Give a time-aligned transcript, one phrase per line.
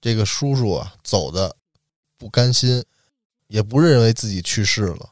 [0.00, 1.56] 这个叔叔啊走的
[2.16, 2.84] 不甘心，
[3.48, 5.10] 也不认为自己去世了。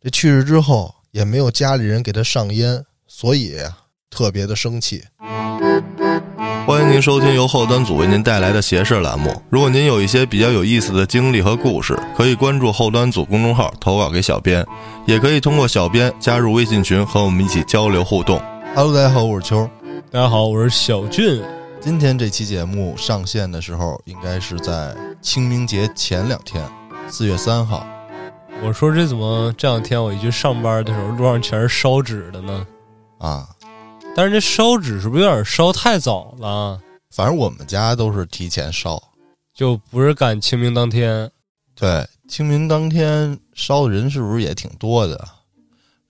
[0.00, 3.56] 这去世之后也没有家里人给他上烟，所以
[4.08, 5.02] 特别的生气。
[6.66, 9.40] 欢迎您收听由后端组为您带来的“邪事”栏目。
[9.50, 14.64] 如果您有一些比较有意思的经历和故事，可以关注后端组公众号投稿给小编，
[15.06, 18.40] 也可以通过小编加入微信群和我们一起交流互动。
[18.74, 19.68] Hello，大家好，我是秋。
[20.10, 21.40] 大家好，我是小俊。
[21.80, 26.68] 今天这期节目上线的时候，应该是在清明节前两天，
[27.08, 27.86] 四月三号。
[28.62, 32.66] 我说这怎么这两天我一去上班的时候，路上全是烧纸的呢？
[33.18, 33.48] 啊，
[34.16, 36.80] 但是这烧纸是不是有点烧太早了？
[37.10, 39.00] 反正我们家都是提前烧，
[39.54, 41.30] 就不是赶清明当天。
[41.74, 45.16] 对，清明当天烧的人是不是也挺多的？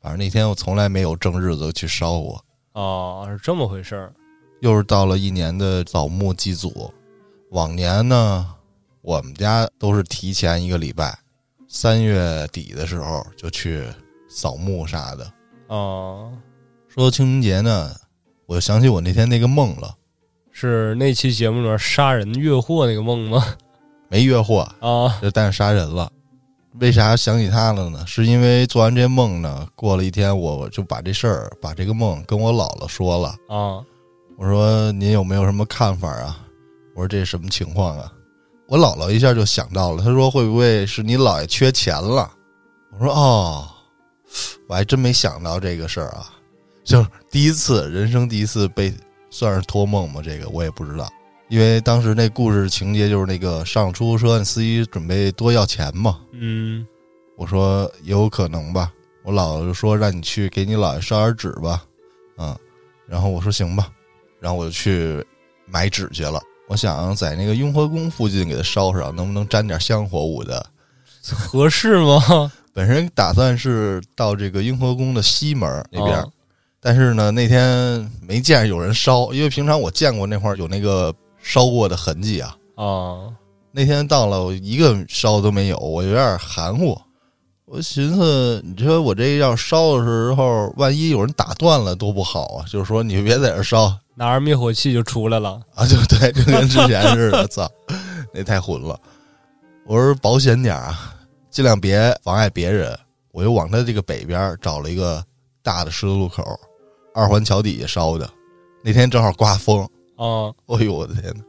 [0.01, 2.43] 反正那天我从来没有正日子去烧过。
[2.73, 4.13] 哦，是这么回事儿。
[4.61, 6.93] 又是到了一年的扫墓祭祖，
[7.51, 8.47] 往年呢，
[9.03, 11.19] 我们家都是提前一个礼拜，
[11.69, 13.85] 三月底的时候就去
[14.29, 15.33] 扫墓啥的。
[15.69, 16.33] 哦，
[16.89, 17.95] 说到清明节呢，
[18.47, 19.95] 我就想起我那天那个梦了，
[20.51, 23.45] 是那期节目里面杀人越货那个梦吗？
[24.09, 26.11] 没越货啊，就但是杀人了。
[26.79, 28.07] 为啥想起他了呢？
[28.07, 33.85] 是因为做完这梦呢，过了一天，我就把这事儿、把这个梦跟我姥姥说了啊。
[34.39, 36.39] 我说您有没有什么看法啊？
[36.95, 38.13] 我说这是什么情况啊？
[38.69, 42.31] 我姥姥一下就想到了，她说会不会是你姥爷缺钱了？
[42.93, 43.67] 我说哦，
[44.69, 46.29] 我还真没想到这个事儿啊，
[46.85, 48.93] 就是第一次人生第一次被
[49.31, 51.09] 算是托梦吗，这个我也不知道，
[51.49, 56.19] 因为当时那故事情节就是那个上出租车，那司机准备多要钱嘛。
[56.33, 56.87] 嗯，
[57.37, 58.93] 我说有可能吧。
[59.25, 61.83] 我姥姥就说让你去给你姥爷烧点纸吧，
[62.39, 62.57] 嗯，
[63.07, 63.91] 然后我说行吧。
[64.41, 65.25] 然后我就去
[65.67, 66.41] 买纸去了。
[66.69, 70.67] 我想在那个雍和宫附近给它烧上，能不能沾点香火物的？
[71.23, 72.53] 合适吗？
[72.75, 76.23] 本身打算是到这个雍和宫的西门那边，
[76.81, 82.57] 但是呢，那天没见有人烧，因为平常我见过那块有那个烧过的痕迹啊。
[82.75, 83.33] 啊，
[83.73, 87.01] 那天到了，我一个烧都没有，我有点含糊。
[87.67, 92.65] 我寻思，你说我这要烧的时候，万一有人打断了，多不好啊！
[92.71, 93.93] 就是说，你别在这烧。
[94.15, 95.85] 拿着灭火器就出来了啊！
[95.85, 97.69] 就对，就跟之前似的，操，
[98.33, 98.97] 那太混了。
[99.85, 101.13] 我说保险点啊，
[101.51, 102.97] 尽量别妨碍别人。
[103.33, 105.23] 我又往他这个北边找了一个
[105.61, 106.45] 大的十字路口，
[107.15, 108.31] 二环桥底下烧的。
[108.85, 109.83] 那天正好刮风
[110.17, 110.55] 啊！
[110.69, 111.43] 哎呦我的天哪，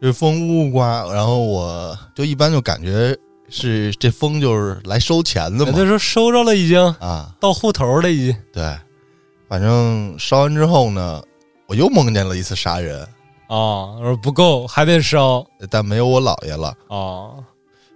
[0.00, 3.18] 这风呜呜刮，然后我就一般就感觉
[3.50, 5.72] 是这风就是来收钱的嘛。
[5.72, 8.36] 他说收着了已经啊，到户头了已经。
[8.52, 8.74] 对，
[9.48, 11.22] 反正烧完之后呢。
[11.66, 13.00] 我又梦见了一次杀人，
[13.46, 17.30] 啊，我说不够，还得烧，但没有我姥爷了，啊，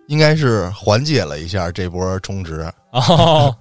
[0.06, 2.60] 应该是缓解了一下这波充值，
[2.92, 3.52] 啊，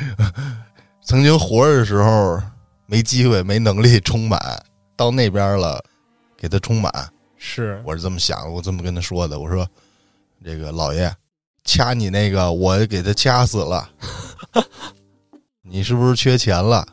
[1.04, 2.40] 曾经活着的时候
[2.86, 4.40] 没机会、没能力充满，
[4.96, 5.84] 到那边了，
[6.34, 6.90] 给他充满，
[7.36, 9.68] 是，我是这么想，我这么跟他说的，我说
[10.42, 11.14] 这个老爷
[11.64, 13.88] 掐你那个，我给他掐死了，
[15.62, 16.86] 你是不是缺钱了？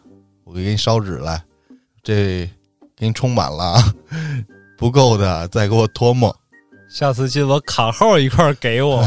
[0.46, 1.42] 我给你烧纸来。
[2.02, 2.50] 这
[2.96, 3.76] 给你充满了，
[4.78, 6.34] 不够的再给我托梦。
[6.90, 8.98] 下次记得把卡号一块给我。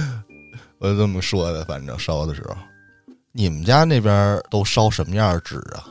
[0.80, 2.56] 我就这么说的，反正烧的时候，
[3.30, 5.84] 你们家那边都烧什么样的纸啊？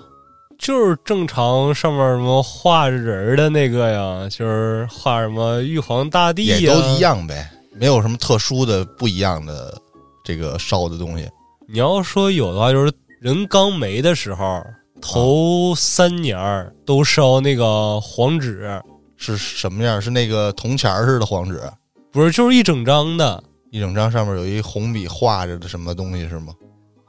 [0.57, 7.49] 就是正常上面什么画人的那个呀，就是画什么玉皇大帝，也都一样呗，
[7.79, 9.77] 没有什么特殊的不一样的
[10.23, 11.29] 这个烧的东西。
[11.67, 14.63] 你要说有的话，就是人刚没的时候。
[15.05, 18.81] 头三年儿都烧那个黄纸，
[19.17, 20.01] 是什么样？
[20.01, 21.61] 是那个铜钱似的黄纸？
[22.09, 26.53] 不是，就是一整张的，一整张上面有一红笔画着的什么东西是吗？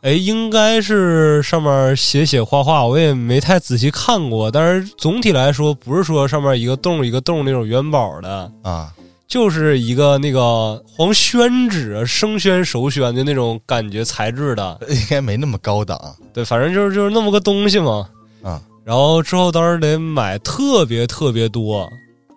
[0.02, 4.50] 哎，应该是上面写写画画，我也没太仔细看过。
[4.50, 8.92] 但是总体来说，不是说上面一个洞一个洞那种元宝的啊。
[9.26, 15.98] 就是一个那个黄宣纸，生宣熟宣的那种感觉材质的，应该没那么高档。
[16.32, 18.08] 对，反正就是就是那么个东西嘛。
[18.42, 21.90] 啊，然后之后当时得买特别特别多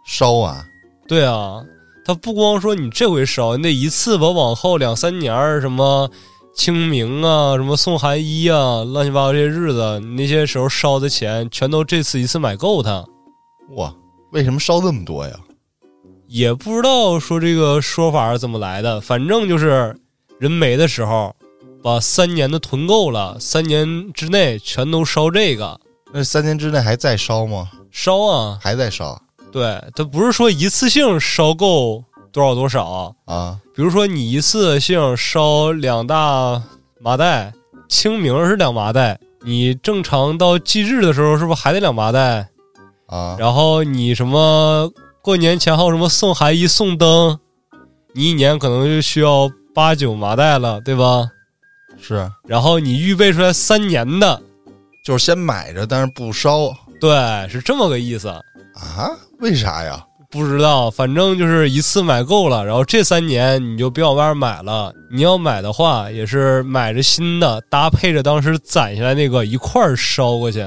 [0.06, 0.66] 烧啊。
[1.08, 1.62] 对啊，
[2.06, 6.10] 他不光说你这回烧，你得一次把往后两三年什么
[6.56, 13.06] 清明啊，什么送寒衣啊，乱七八糟这些日子，那些时候烧的钱全都这次一次买够它。
[13.76, 13.94] 哇，
[14.32, 15.34] 为什么烧这么多呀？
[16.28, 19.98] 也不知道说这个说法是怎么来的，反正就是
[20.40, 21.34] 人没的时候，
[21.82, 25.80] 把三年的囤够了，三年之内全都烧这个。
[26.14, 27.70] 那三年之内还在烧吗？
[27.92, 29.22] 烧啊，还在烧。
[29.52, 36.62] 对，它不是说一次性烧够多少多少，啊比如说你一次性烧两大
[37.00, 37.54] 麻袋，
[37.88, 42.48] 清明是两麻袋，你正常到祭日的时候是不是还得两麻袋？
[43.08, 44.92] 啊然后你什么
[45.28, 47.38] 过年前后什么送寒衣送灯，
[48.14, 51.28] 你一年可能就需要八九麻袋了，对吧？
[52.02, 54.42] 是，然后你预备出来三年的，
[55.04, 57.12] 就是先买着，但是不烧对，
[57.50, 58.30] 是这么个意思。
[58.30, 59.12] 啊？
[59.40, 60.02] 为啥呀？
[60.32, 64.94] 不知道，反正就是一次买够了，然后这三年你就别往外面买了。
[65.12, 70.66] 你要买的话，也是买着新的，搭配着当时攒下来那个一块儿烧过去。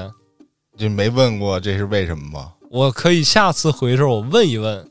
[0.77, 2.51] 就没问过这是为什么吗？
[2.73, 4.89] 我可以下次回时候我问一问，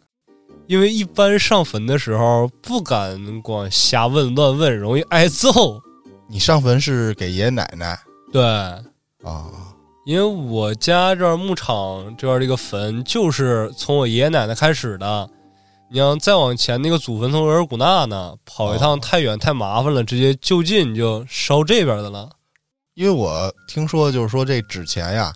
[0.66, 5.80] 因为一般上坟的时候不敢光瞎问乱问，容易挨揍。
[6.28, 7.98] 你上坟是给爷爷奶奶
[8.30, 9.46] 对，啊？
[10.04, 15.30] 因为我家这儿牧场这边这个坟就是从我爷爷奶奶开始的。
[15.90, 22.28] 你要再往前，那个祖坟从额尔古纳呢，跑一趟太远太麻烦了，直接就近就烧这边的了。
[22.92, 25.32] 因为我听说就是说这纸钱呀，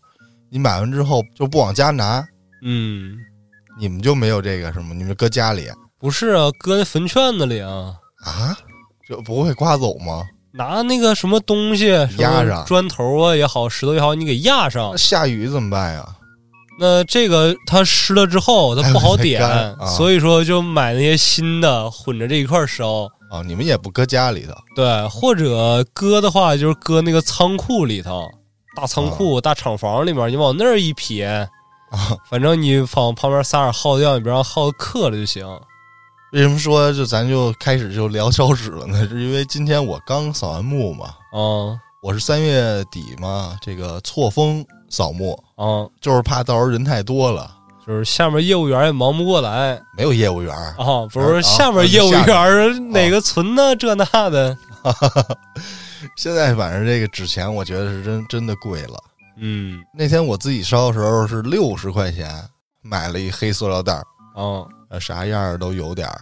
[0.50, 2.24] 你买完之后就不往家拿，
[2.64, 3.16] 嗯，
[3.78, 4.94] 你们就没有这个是吗？
[4.94, 5.68] 你们搁家里
[6.00, 7.94] 不是啊，搁那坟圈子里啊，
[8.24, 8.56] 啊？
[9.08, 10.22] 就不会刮走吗？
[10.52, 11.88] 拿那个什么东西
[12.18, 14.96] 压上砖头啊也好，石头也好，你给压上那。
[14.96, 16.06] 下雨怎么办呀？
[16.78, 19.42] 那这个它湿了之后，它不好点，
[19.96, 23.04] 所以说就买那些新的混着这一块烧。
[23.30, 28.28] 啊，你们也不搁家里头对，或者搁的话，就是搁那个仓库里头，
[28.76, 31.48] 大仓库、大厂房里面，你往那儿一撇，
[31.94, 32.16] 啊？
[32.28, 35.46] 反正你往旁边撒点耗掉，你别让耗子克了就行。
[36.32, 39.06] 为什么说就咱就开始就聊烧纸了呢？
[39.08, 47.50] 是因为今天我刚扫完墓嘛，啊我是三月底嘛，这个错峰扫墓，啊，就是怕到时候人太多了，
[47.86, 50.52] 就是下面业务员也忙不过来没有业务员。
[50.54, 53.74] 啊，不是啊下面业务员哪个存呢？
[53.76, 54.58] 这那的，
[56.18, 58.98] 现在反正这个纸钱，我觉得是真真的贵了。
[59.36, 59.80] 嗯。
[59.92, 62.42] 那天我自己烧的时候是六十块钱
[62.82, 64.04] 买了一黑塑料袋儿，
[64.34, 66.20] 啊呃，啥样儿都有点儿，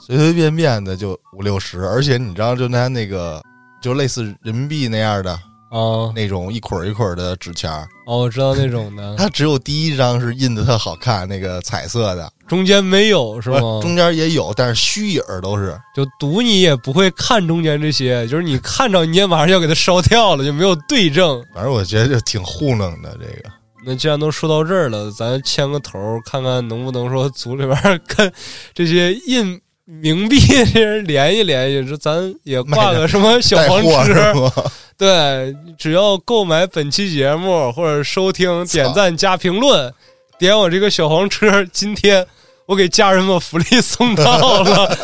[0.00, 3.42] 随随便便的就五六十，而且你知道，就它那个
[3.82, 5.32] 就类似人民币那样的
[5.70, 13.60] 啊那种一捆儿一捆儿的纸钱儿，哦，我知道那种的，它只有第一张是印的特好看，那个彩色的，中间没有是吗？
[13.82, 15.78] 中间也有，但是虚影儿都是。
[15.94, 21.44] 就赌你也不会看中间这些，就是你看着你也马上要给它烧掉了，就没有对证。
[21.54, 23.50] 反正我觉得就挺糊弄的，这个
[23.84, 28.32] 那既然都说到这儿了，咱牵个头，看看能不能说组里边跟
[28.74, 34.70] 这些印冥币这些人联系联系，说咱也挂个 什么小黄带货是纸。
[34.98, 39.94] 对，只要购买本期节目或者收听、点赞加评论，
[40.38, 42.26] 点我这个小黄车，今天
[42.68, 44.96] 我给家人们福利送到了。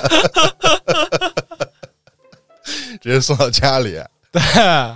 [3.00, 3.98] 直接送到家里。
[4.30, 4.42] 对，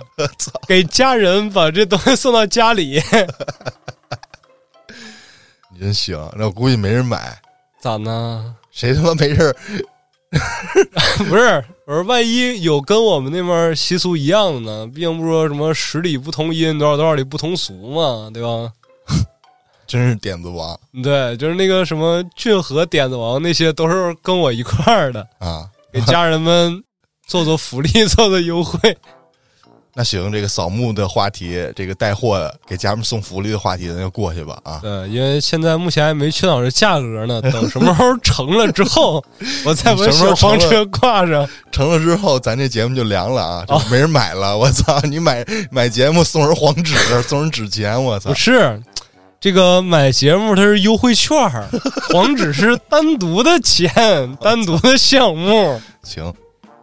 [0.67, 3.01] 给家人把这东西送到家里，
[5.71, 7.39] 你 真行，那我估计没人买，
[7.81, 8.55] 咋呢？
[8.71, 9.55] 谁他妈没事儿
[11.17, 14.87] 不是，我说万一有跟我们那边习俗一样的呢？
[14.93, 18.71] 毕竟不说什么十里不同音，多少多少里不同俗嘛，对吧？
[19.89, 25.65] 真是点子王对，就是那个什么俊和点子王那些都是跟我一块儿的，啊！
[25.91, 26.83] 给家人们
[27.25, 28.77] 做做福利， 做做优惠。
[29.95, 34.79] 那行，这个扫墓的话题，这个带货给家人们送福利的话题，咱就过去吧啊！
[34.83, 39.21] 对，因为现在目前还没确到这价格呢，等什么时候成了之后，
[39.65, 41.49] 我再把什么时候小黄车挂上。
[41.71, 44.55] 成了之后，咱这节目就凉了啊，就没人买了。
[44.55, 48.35] 我操，你买买节目送人黄纸，送人纸钱，我操不！
[48.35, 48.79] 是，
[49.39, 51.69] 这个买节目它是优惠券儿，
[52.11, 55.79] 黄纸是单独的钱，单独的项目。
[56.03, 56.33] 行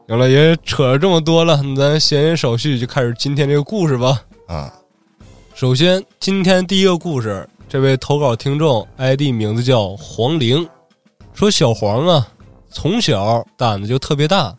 [0.08, 4.22] 行了，也扯了这么多了，咱闲言少叙，就开始今天这个故事吧。
[4.48, 4.72] 啊，
[5.54, 10.66] 首先，今天第一个故事，这位投稿听众 ID 名字叫黄玲，
[11.34, 12.26] 说小黄啊，
[12.70, 14.56] 从小胆子就特别大，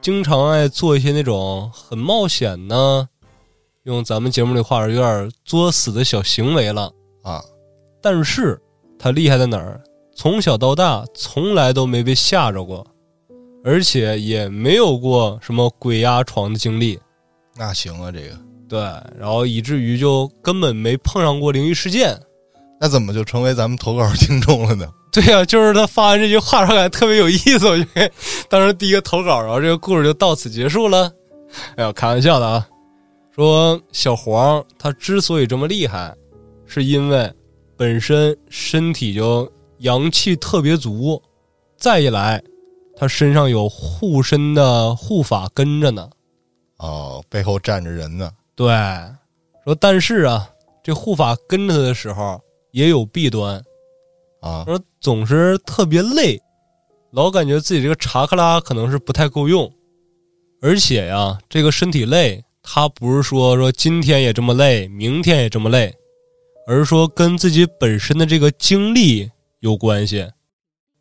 [0.00, 3.08] 经常爱做一些那种很冒险呢，
[3.84, 6.90] 用咱们节目里话说，有点作死的小行为了。
[7.28, 7.44] 啊，
[8.00, 8.58] 但是
[8.98, 9.80] 他厉害在哪儿？
[10.16, 12.86] 从小到大从来都没被吓着过，
[13.62, 16.98] 而且也没有过什么鬼压床的经历。
[17.56, 18.36] 那行啊，这个
[18.68, 18.80] 对，
[19.18, 22.18] 然后以至于就根本没碰上过灵异事件。
[22.80, 24.88] 那怎么就成为咱们投稿听众了呢？
[25.12, 28.10] 对呀、就是他发完这句话，让感觉特别有意思，我就给
[28.48, 31.12] 当时第一个投稿，然后这个故事就到此结束了。
[31.76, 32.66] 哎呀，开玩笑的啊！
[33.34, 36.14] 说小黄他之所以这么厉害，
[36.68, 37.32] 是因为
[37.76, 41.20] 本身身体就阳气特别足，
[41.76, 42.40] 再一来，
[42.94, 46.08] 他身上有护身的护法跟着呢。
[46.76, 48.30] 哦，背后站着人呢。
[48.54, 48.68] 对，
[49.64, 50.48] 说但是啊，
[50.82, 53.60] 这护法跟着他的时候也有弊端，
[54.40, 56.40] 啊，说总是特别累，
[57.12, 59.72] 老感觉自己这个查克拉可能是不太够用，
[60.60, 65.94] 而且呀，这个身体累，他不是说说今天也这么累，明天也这么累，
[66.68, 70.28] 而是说跟自己本身的这个经历有关系。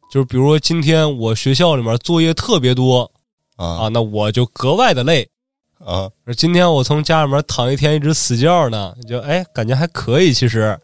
[0.10, 3.12] 就是比如说今天我学校里面作业特别多
[3.58, 5.28] 啊，啊那我就格外的累。
[5.84, 10.34] 啊而今天我从家里面躺一天一直死觉呢，就哎感觉还可以。
[10.34, 10.80] 其实，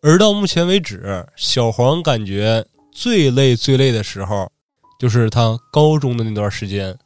[0.00, 4.50] 而到目前为止，小黄感觉最累最累的时候，
[4.98, 6.96] 就是他高中的那段时间。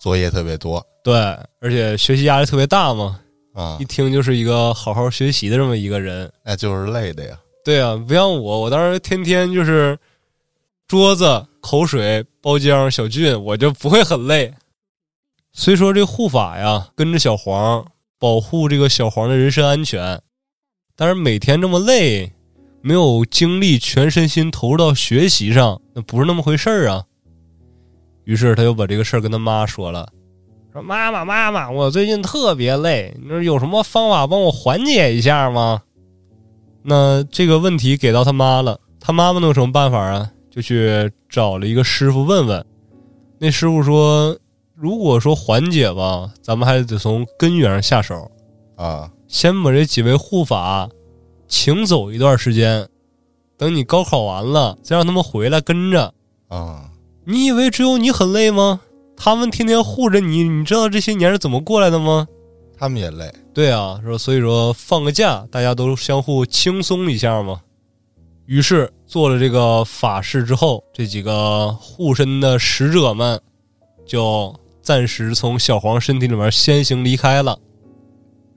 [0.00, 1.14] 作业特别多对，
[1.60, 3.20] 而且学习压力特别大嘛，
[3.52, 6.30] 啊一，听就是一个好好学习的这么一个人。
[6.44, 7.38] 那就是累的呀。
[7.64, 9.98] 对啊，不像我，我当时天天就是
[10.88, 14.52] 桌子、口水、包浆、小俊，我就不会很累。
[15.52, 17.86] 虽说这护法呀跟着小黄
[18.18, 20.20] 保护这个小黄的人身安全，
[20.96, 22.32] 但是每天这么累，
[22.80, 27.04] 没有精力全身心投入到学习上，那不是那么回事儿啊。
[28.24, 30.10] 于是他就把这个事儿跟他妈说了，
[30.72, 35.82] 说：“妈妈，妈妈，我最近特别累，你说有什么方法帮我缓解一下吗？”
[36.82, 40.30] 那这个问题给到他妈了，他妈妈能有什么办法啊？
[40.50, 42.64] 就去找了一个师傅问问。
[43.38, 44.36] 那师傅说，
[44.74, 48.30] 如果说缓解吧，咱们还得从根源上下手，
[48.76, 50.88] 啊先把这几位护法
[51.48, 52.88] 请走一段时间，
[53.56, 56.12] 等你高考完了，再让他们回来跟着。
[56.48, 56.90] 啊
[57.24, 58.80] 你以为只有你很累吗？
[59.24, 62.26] 他们天天护着你，你知道这些年是怎么过来的吗？
[62.76, 67.60] 他们也累对啊，说所以说放个假，大家都相互轻松一下嘛。
[68.46, 73.40] 于是做了这个法事之后，这几个护身的使者们
[74.04, 74.52] 就
[74.82, 77.56] 暂时从小黄身体里面先行离开了。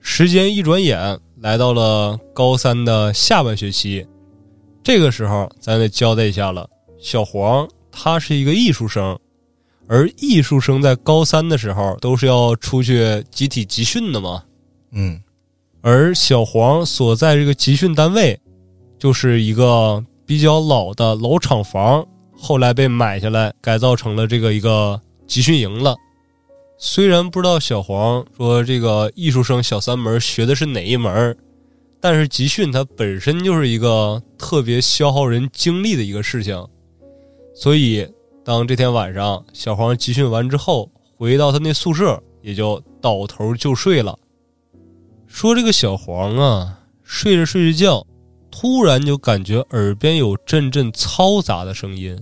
[0.00, 4.04] 时间一转眼来到了高三的下半学期，
[4.82, 6.68] 这个时候咱得交代一下了，
[6.98, 9.16] 小黄他是一个艺术生，
[9.88, 14.42] 而艺术生在高三的时候都是要出去集体集训的嘛。
[14.92, 15.20] 嗯
[15.82, 18.38] 而小黄所在这个集训单位，
[18.98, 22.04] 就是一个比较老的老厂房，
[22.36, 25.94] 后来被买下来改造成了这个一个集训营了。
[26.78, 31.36] 虽然不知道小黄说这个艺术生小三门学的是哪一门，
[32.00, 36.66] 但是集训它本身就是一个特别消耗人精力的一个事情，
[37.54, 38.06] 所以
[38.46, 44.16] 当这天晚上小黄集训完之后，回到他那宿舍，也就倒头就睡了。
[45.26, 48.06] 说这个小黄啊，睡着睡着觉，
[48.48, 52.16] 突然就感觉耳边有阵阵嘈杂的声音。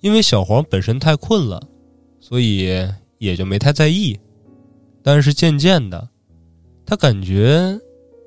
[0.00, 1.62] 因为小黄本身太困了，
[2.18, 2.88] 所以
[3.18, 4.18] 也就没太在意。
[5.02, 6.08] 但是渐渐的，
[6.86, 7.78] 他感觉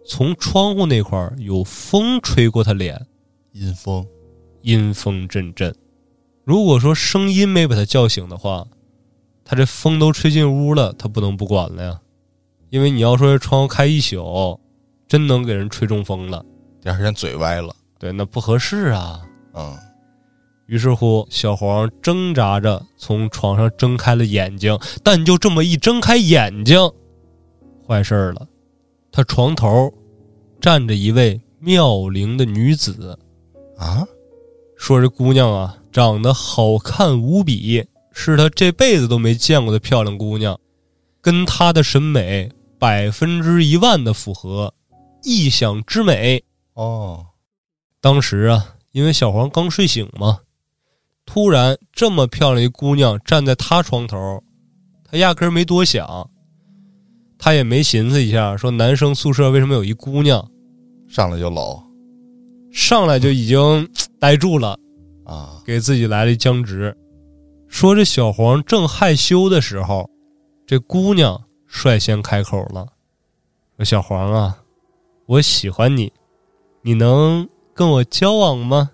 [0.05, 3.03] 从窗户那块儿有风吹过他脸，
[3.53, 4.05] 阴风
[4.61, 5.75] 阴风阵阵。
[6.49, 8.65] 如果说声音没把他叫醒的话，
[9.45, 12.01] 他这风都吹进屋了，他不能不管了呀。
[12.71, 14.59] 因为你要说这窗户开一宿，
[15.07, 16.43] 真能给人吹中风了。
[16.81, 17.75] 第二天嘴歪了。
[17.99, 19.21] 对，那不合适啊。
[19.53, 19.77] 嗯
[20.65, 26.79] 于是乎，小黄挣扎着从床上睁开了眼睛，但就这么一睁开眼睛，
[27.87, 28.47] 坏事儿了，
[29.11, 29.93] 他床头
[30.59, 33.15] 站着一位妙龄的女子。
[33.77, 34.03] 啊
[34.75, 40.59] 说这姑娘啊，长得好看无比，是他这辈子都没见过的漂亮姑娘，
[41.21, 44.73] 跟他的审美百分之一万的符合，
[45.23, 46.43] 异想之美。
[46.73, 47.25] 哦
[48.01, 50.39] 当时啊，因为小黄刚睡醒嘛，
[51.25, 54.41] 突然这么漂亮一姑娘站在他床头，
[55.03, 56.29] 他压根儿没多想，
[57.37, 60.49] 他也没寻思一下，说男生宿舍为什么有一姑娘，
[61.09, 61.83] 上来就搂
[62.71, 64.79] 上来就已经 呆住了。
[65.29, 66.97] 啊给自己来了一僵直。
[67.67, 70.09] 说这小黄正害羞的时候，
[70.65, 72.87] 这姑娘率先开口了
[73.77, 74.63] ：“说小黄啊，
[75.27, 76.11] 我喜欢你，
[76.81, 78.91] 你能跟我交往吗？”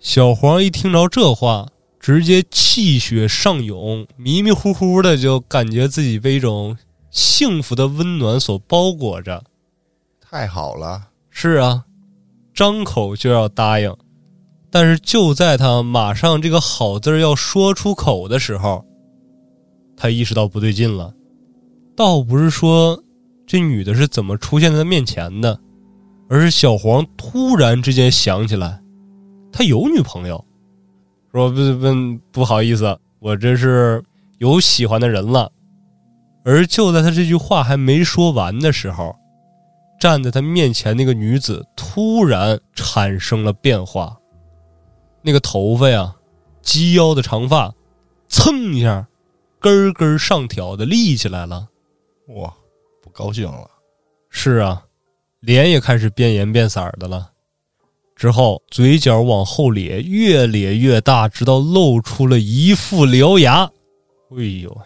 [0.00, 1.68] 小黄一听着这话，
[2.00, 6.76] 直接气血上涌，迷迷糊糊的就感觉自己被一种
[7.10, 9.44] 幸福的温暖所包裹着。
[10.20, 11.84] 太好了是啊，
[12.54, 13.96] 张口就要答应，
[14.74, 18.84] 但是就在他马上这个好字要说出口的时候，
[19.96, 21.14] 他意识到不对劲了。
[21.96, 23.00] 倒不是说
[23.46, 25.56] 这女的是怎么出现在他面前的，
[26.28, 28.82] 而是小黄突然之间想起来，
[29.52, 30.44] 他有女朋友，
[31.30, 34.02] 说不不不好意思，我这是
[34.38, 35.48] 有喜欢的人了。
[36.44, 39.14] 而就在他这句话还没说完的时候，
[40.00, 44.16] 站在他面前那个女子突然产生了变化，
[45.26, 46.14] 那个头发呀，
[46.60, 47.74] 及腰的长发，
[48.28, 49.08] 蹭一下，
[49.58, 51.66] 根根上挑的立起来了。
[52.28, 52.52] 哇，
[53.02, 53.70] 不高兴了。
[54.28, 54.84] 是啊，
[55.40, 57.30] 脸也开始变颜变色的了。
[58.14, 63.64] 之后嘴角往后咧，越咧越大，直到露出了一副獠牙。
[64.36, 64.82] 哎呦，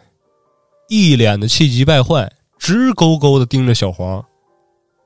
[0.89, 4.25] 一脸的气急败坏，直勾勾的盯着小黄。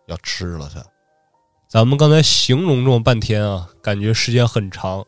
[0.09, 0.85] 要吃了他。
[1.69, 5.07] 咱们刚才形容这么半天啊，感觉时间很长，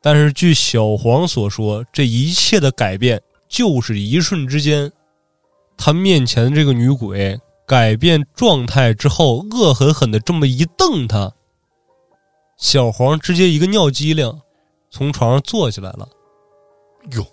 [0.00, 4.90] 但是据小黄所说，这一切的改变就是一瞬之间。
[5.76, 11.32] 他面前的这个女鬼改变状态之后，恶狠狠的这么一瞪他，
[12.56, 14.40] 小黄直接一个尿机灵，
[14.90, 16.08] 从床上坐起来了。
[17.12, 17.24] 哟，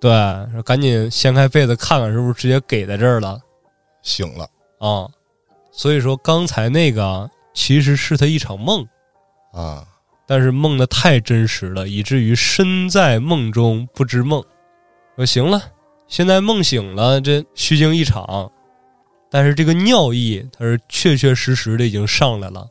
[0.00, 3.40] 对，赶紧掀开被子看看，是不是直接给在这儿了
[4.02, 5.08] 醒了啊？
[5.70, 8.86] 所以说刚才那个其实是他一场梦，
[9.52, 9.86] 啊！
[10.32, 14.42] 但是梦的太真实了，以至于身在梦中不知梦。
[15.14, 15.60] 说行了，
[16.08, 18.50] 现在梦醒了，这虚惊一场。
[19.30, 22.66] 但是这个尿意，它是确确实实的已经上来了。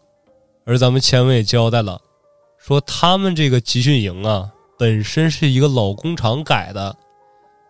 [0.66, 2.02] 而咱们前文也交代了，
[2.58, 4.50] 说他们这个集训营啊，
[4.80, 6.98] 本身是一个老工厂改的，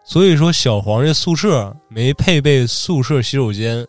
[0.06, 3.86] 所以说小黄这宿舍没配备宿舍洗手间。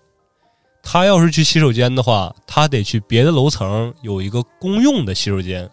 [0.83, 5.71] 他要是去洗手间的话，他得去别的楼层有一个公用的洗手间。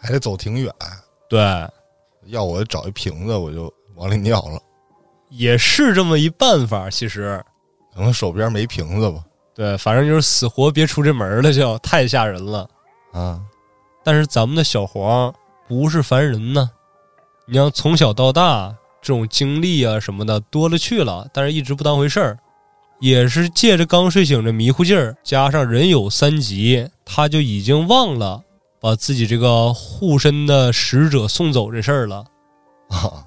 [0.00, 0.72] 还得走挺远。
[1.28, 1.40] 对，
[2.26, 4.60] 要我找一瓶子，我就往里尿了。
[5.28, 6.88] 也是这么一办法。
[6.88, 7.44] 其实，
[7.94, 9.22] 可能手边没瓶子吧。
[9.54, 12.68] 对，反正就是死活别出这门了，就太吓人了。
[13.12, 13.40] 啊，
[14.04, 15.34] 但是咱们的小黄
[15.66, 16.70] 不是凡人呢，
[17.46, 22.38] 你要从小到大这种经历啊什么的多了去了，但是一直不当回事儿，
[23.00, 28.42] 也是借着刚睡醒这迷糊劲儿，加上人有三急，他就已经忘了
[28.80, 32.24] 把自己这个护身的使者送走这事儿了。
[32.88, 33.26] 啊，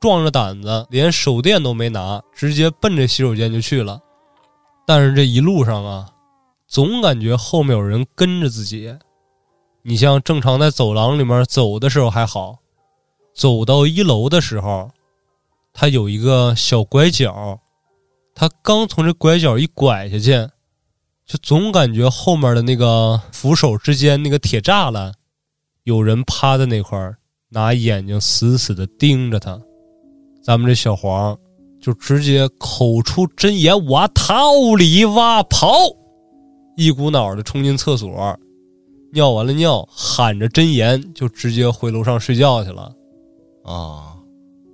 [0.00, 4.00] 壮着胆子，连手电都没拿，直接奔着洗手间就去了。
[4.86, 6.08] 但是这一路上啊，
[6.66, 8.94] 总感觉后面有人跟着自己。
[9.82, 12.58] 你像正常在走廊里面走的时候还好，
[13.32, 14.90] 走到一楼的时候，
[15.72, 17.60] 他有一个小拐角，
[18.34, 20.50] 他刚从这拐角一拐下去，
[21.26, 25.12] 就总感觉后面的那个扶手之间那个铁栅栏，
[25.82, 29.60] 有人趴在那块儿，拿眼睛死死的盯着他。
[30.40, 31.36] 咱们这小黄
[31.80, 35.68] 就直接口出真言：“我逃离哇跑！”
[36.78, 38.38] 一股脑的冲进厕所，
[39.12, 42.94] 尿完了尿，喊着真言就直接回楼上睡觉去了。
[43.64, 44.14] 啊，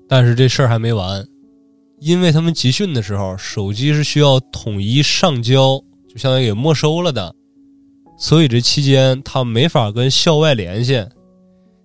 [0.06, 1.26] 但是这事儿还没完，
[1.98, 5.82] 因为他们集训的时候手机是需要统一上交，
[6.12, 7.35] 就相当于给没收了的，
[8.18, 11.03] 所以这期间他没法跟校外联系，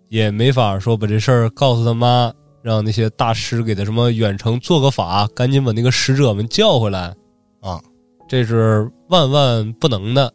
[0.10, 7.16] 也没法说把这事儿告诉他妈，让那些大师给他什么远程做个法，赶紧把那个使者们叫回来
[7.62, 7.82] 啊，
[8.28, 10.34] 这是万万不能的。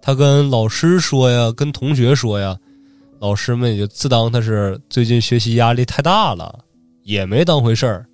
[0.00, 2.56] 他跟老师说呀，跟同学说呀，
[3.18, 6.60] 老师们也就自当他是最近学习压力太大了，
[7.02, 8.06] 也没当回事儿。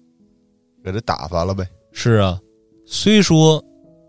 [0.82, 1.66] 给他打发了呗。
[1.92, 2.40] 是啊，
[2.86, 3.62] 虽说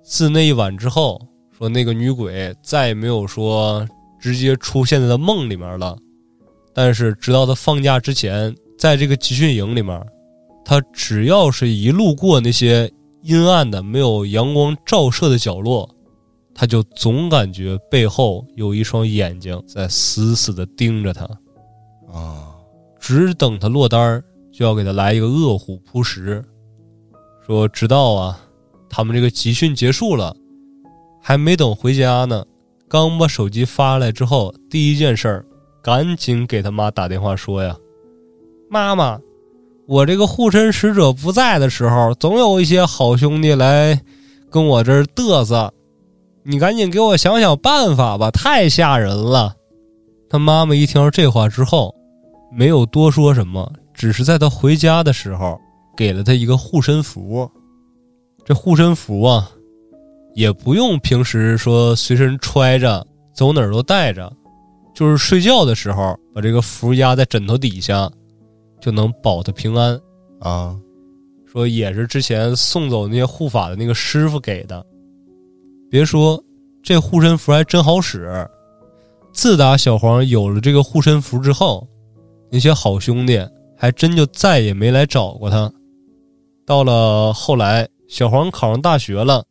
[0.06, 1.20] 自那一晚之后，
[1.58, 3.88] 说那个女鬼再也没有说
[4.20, 5.98] 直接出现在他梦里面了，
[6.76, 10.00] 但是直到他放假之前，在这个集训营里面，
[10.64, 12.90] 他只要是一路过那些
[13.24, 15.90] 阴暗的、没有阳光照射的角落，
[16.54, 21.26] 他就总感觉背后有一双眼睛在死死的盯着他，
[22.14, 22.54] 啊，
[23.00, 26.46] 只等他落单儿，就要给他来一个饿虎扑食。
[27.46, 28.40] 说直到啊，
[28.90, 30.36] 他们这个集训结束了，
[31.22, 32.46] 还没等回家呢，
[32.88, 35.46] 刚把手机发来之后，第一件事儿，
[35.82, 37.76] 赶紧给他妈打电话说呀
[38.70, 39.20] ：“妈妈，
[39.88, 44.02] 我这个护身使者不在的时候，总有一些好兄弟来
[44.50, 45.74] 跟我这儿嘚瑟，
[46.44, 49.56] 你赶紧给我想想办法吧，太吓人了。”
[50.30, 51.94] 他妈妈一听到这话之后，
[52.52, 55.60] 没有多说什么，只是在他回家的时候。
[55.98, 57.50] 给了他一个护身符，
[58.46, 59.52] 这护身符啊，
[60.36, 64.32] 也不用平时说随身揣着，走哪儿都带着，
[64.94, 68.10] 就是睡觉的时候把这个符压在枕头底下，
[68.80, 70.00] 就能保他平安
[70.40, 70.80] 啊。
[71.48, 74.86] 说也是之前送走那些护法的那个师傅给的。
[75.90, 76.42] 别说
[76.84, 78.48] 这护身符还真好使，
[79.34, 81.88] 自打小黄有了这个护身符之后，
[82.52, 83.44] 那些好兄弟
[83.78, 85.72] 还真就再也没来找过他。
[86.66, 89.46] 到了后来，小黄考上大学了，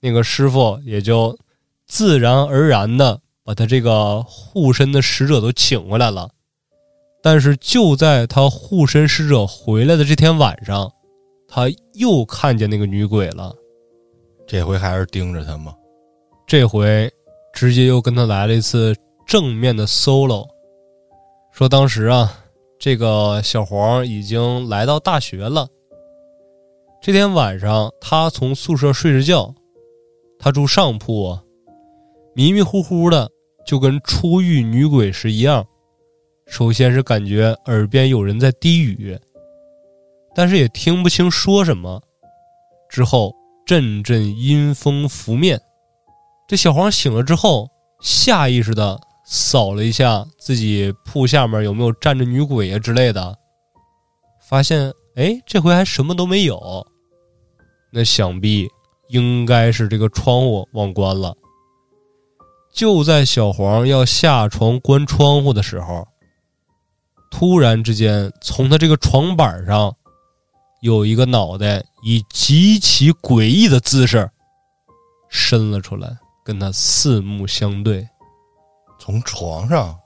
[0.00, 1.38] 那个师傅也就
[1.86, 6.30] 自然而然的把他这个护身的使者都请回来了。
[7.22, 10.92] 但是就在他护身使者回来的这天晚上，
[11.46, 13.54] 他又看见那个女鬼了。
[14.46, 15.72] 这回还是盯着他吗？
[16.46, 17.10] 这回
[17.54, 20.46] 直接又跟他来了一次正面的 solo，
[21.52, 22.30] 说当时啊，
[22.78, 25.68] 这个小黄已经来到大学了。
[27.04, 29.52] 这天晚上，他从宿舍睡着觉，
[30.38, 31.36] 他住上铺，
[32.32, 33.28] 迷迷糊糊的，
[33.66, 35.66] 就跟初遇女鬼时一样。
[36.46, 39.18] 首先是感觉耳边有人在低语，
[40.32, 42.00] 但是也听不清说什么。
[42.88, 43.34] 之后
[43.66, 45.60] 阵阵阴风拂面，
[46.46, 47.68] 这小黄醒了之后，
[48.00, 53.36] 下意识的扫了一下自己铺下面有没有站着女鬼啊之类的，
[54.48, 56.86] 发现哎，这回还什么都没有。
[57.92, 58.68] 那想必
[59.08, 61.36] 应该是这个窗户忘关了。
[62.72, 66.06] 就在小黄要下床关窗户的时候。
[67.30, 69.96] 突然之间，从他这个床板上，
[70.82, 74.30] 有一个脑袋以极其诡异的姿势
[75.30, 78.06] 伸了出来，跟他四目相对。
[78.98, 79.98] 从床上，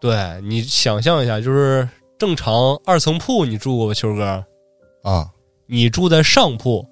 [0.00, 2.54] 对你想象一下，就是正常
[2.86, 4.44] 二层铺，你住过吧，秋哥？
[5.02, 5.28] 啊，
[5.66, 6.88] 你住在上铺，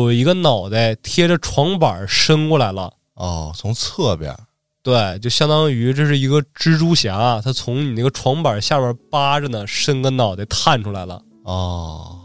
[0.00, 2.92] 有一个脑袋贴着床板伸过来了。
[3.14, 4.34] 哦，从侧边。
[4.82, 11.22] 对，就相当于这是一个蜘蛛侠，他从你那个床板下面扒着呢，伸个脑袋探出来了。
[11.44, 12.18] 哦，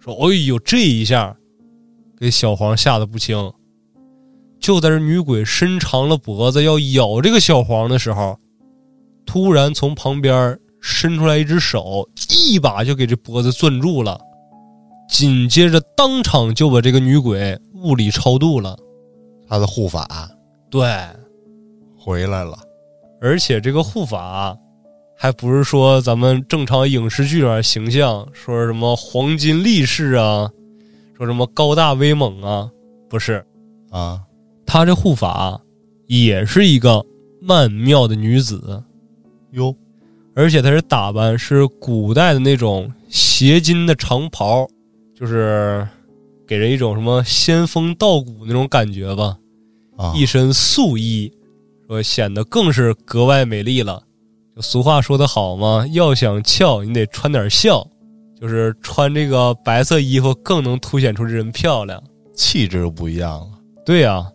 [0.00, 1.36] 说，哎呦，这一下
[2.18, 3.52] 给小黄吓得不轻。
[4.58, 8.38] 就在这女鬼伸长了脖子要咬这个小黄的时候，
[9.26, 14.18] 突然从旁边伸出来一只手，一把就给这脖子攥住了，
[15.12, 18.78] 紧接着当场就把这个女鬼物理超度了。
[19.46, 20.30] 他的护法，
[20.70, 20.82] 对。
[21.98, 22.58] 回来了，
[23.20, 24.56] 而且这个护法
[25.14, 30.50] 还不是说咱们正常影视剧里面形象，说什么黄金力士啊，
[31.14, 32.68] 说什么高大威猛啊，
[33.08, 33.44] 不是。
[33.90, 34.22] 啊，
[34.64, 35.60] 他这护法
[36.06, 37.04] 也是一个
[37.40, 38.82] 曼妙的女子。
[39.50, 39.76] 哟，
[40.34, 44.66] 而且她是打扮是古代的那种斜襟的长袍，
[45.22, 45.86] 就是
[46.48, 49.38] 给人一种什么仙风道骨那种感觉吧，
[49.96, 51.32] 啊，一身素衣。
[51.86, 54.02] 说显得更是格外美丽了。
[54.56, 57.86] 就俗话说得好嘛，要想俏，你得穿点笑，
[58.40, 62.02] 就是穿这个白色衣服更能凸显出这人漂亮，
[62.34, 63.48] 气质不一样了。
[63.86, 64.26] 对呀，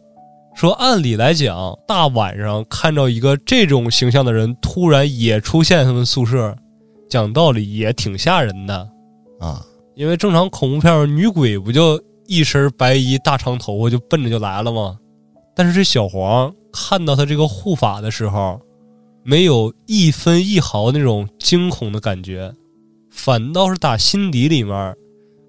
[0.56, 6.56] 说按理来讲，大晚上看到一个这种形象的人突然也出现他们宿舍，
[7.10, 8.89] 讲道理也挺吓人的
[9.41, 9.62] 啊。
[9.97, 14.95] 因为正常恐怖片女鬼不就一身白衣大长头发就奔着就来了吗？
[15.55, 16.53] 但是这小黄。
[16.79, 18.62] 看到他这个护法的时候，
[19.23, 22.53] 没有一分一毫那种惊恐的感觉，
[23.10, 24.95] 反倒是打心底里面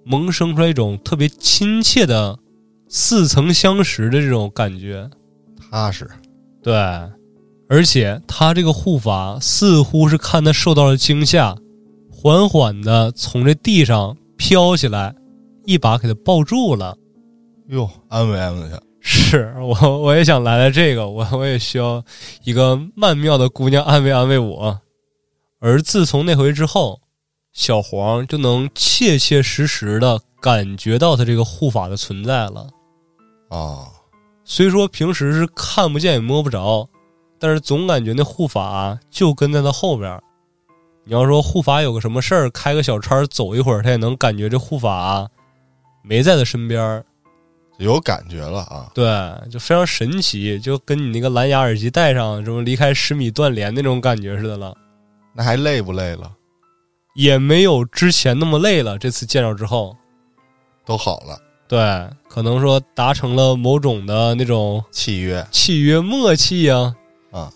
[0.07, 2.39] 萌生出来一种特别亲切的、
[2.89, 5.11] 似曾相识的这种感觉，
[5.71, 6.09] 踏实。
[6.63, 6.73] 对，
[7.69, 11.55] 而且他这个护法似乎是看他受到了惊吓，
[12.11, 15.15] 缓缓的从这地上飘起来，
[15.67, 16.97] 一把给他抱住了。
[17.67, 18.81] 哟，安慰安慰他。
[19.01, 22.03] 是我， 我也想来来这个，我我也需要
[22.45, 24.81] 一个曼妙的姑娘安慰安慰我。
[25.61, 27.01] 而自从那回之后，
[27.53, 32.69] 小黄就能切切实实的感觉到他这个护法的存在了。
[33.51, 33.89] 啊，
[34.45, 36.89] 虽说平时是看不见也摸不着，
[37.39, 40.21] 但是总感觉那护法就跟在他后边。
[41.09, 45.27] 你要说护法有个什么事儿，开个小差走一会儿，他也能感觉这护法
[46.03, 47.03] 没在他身边。
[47.79, 48.91] 有感觉了啊！
[48.93, 49.07] 对，
[49.51, 54.77] 就非常神奇，就跟你那个蓝牙耳机戴上，什么离开十米断联那种感觉似的了。
[55.33, 56.31] 那还累不累了？
[57.15, 58.99] 也没有之前那么累了。
[58.99, 59.97] 这次见着之后，
[60.85, 61.39] 都好了。
[61.67, 61.79] 对，
[62.29, 66.95] 可能说达成了某种的那种契约、契约默契呀。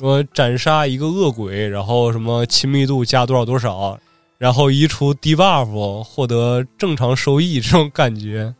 [0.01, 3.99] 我，斩杀一个恶鬼，然后什么亲密度加多少多少，
[4.39, 8.55] 然后移除低 buff，获得正常收益，这种感觉。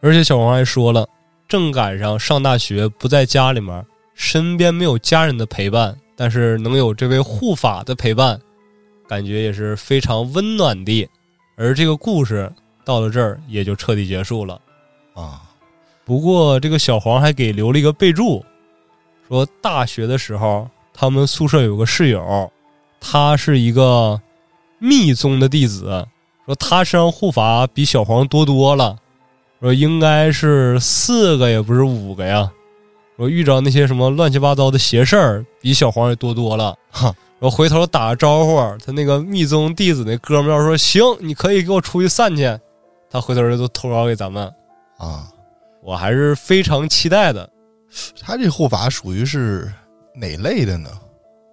[0.00, 1.08] 而且小王还说了，
[1.48, 3.84] 正赶上上大学不在家里面，
[4.14, 8.40] 身边没有家人的陪伴，但是能有这位护法的陪伴，
[9.08, 11.08] 感觉也是非常温暖的。
[11.56, 12.52] 而这个故事
[12.84, 14.60] 到了这儿也就彻底结束了
[15.14, 15.42] 啊。
[16.04, 18.44] 不过这个小黄还给留了一个备注，
[19.28, 22.50] 说大学的时候他们宿舍有个室友，
[23.00, 24.20] 他是一个
[24.78, 26.06] 密宗的弟子，
[26.46, 28.96] 说他身上护法比小黄多多了，
[29.60, 32.50] 说应该是四个也不是五个呀。
[33.16, 36.76] 说遇着那些什么乱七八糟的邪事儿，比小黄也多多了。
[36.90, 42.58] 哈，我回头打个招呼，他那个密宗弟子那哥们儿要说行，你可以给我出去散去，
[43.08, 44.52] 他回头就都投稿给咱们，
[44.98, 45.28] 啊，
[45.82, 47.48] 我还是非常期待的。
[48.20, 49.72] 他这护法属于是
[50.14, 50.90] 哪类的呢？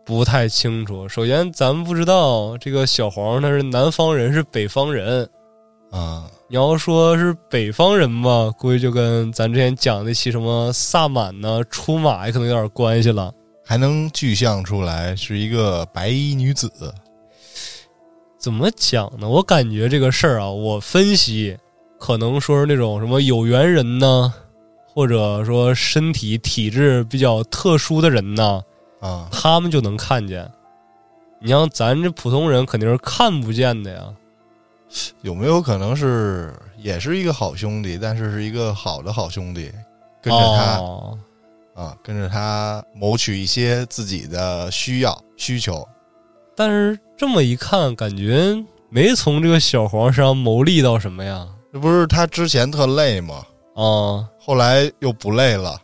[0.04, 1.08] 不太清楚。
[1.08, 5.30] 首先，咱们不知道这个小黄他是南方人是北方人。
[5.92, 13.32] 啊，你要说是北方人吧，估计就跟咱之前讲那期什么萨满呢、出马也可能有点关系了。
[13.64, 16.72] 还能具象出来是一个白衣女子。
[18.40, 19.30] 怎么讲呢？
[19.30, 21.58] 我感觉这个事儿啊，我分析
[22.00, 24.34] 可能说是那种什么有缘人呢，
[24.94, 28.62] 或者说身体体质比较特殊的人呢，
[29.00, 30.50] 啊，他们就能看见。
[31.40, 34.04] 你像咱这普通人肯定是看不见的呀。
[35.22, 39.72] 有没有可能是也是一个好兄弟，但是是一个好的好兄弟，
[40.22, 41.18] 跟着他、哦
[41.74, 45.88] 啊，跟着他谋取一些自己的需要需求。
[46.56, 48.54] 但是这么一看，感觉
[48.90, 51.48] 没从这个小黄身上牟利到什么呀？
[51.72, 53.46] 这不是他之前特累吗？
[53.76, 55.78] 啊，后来又不累了，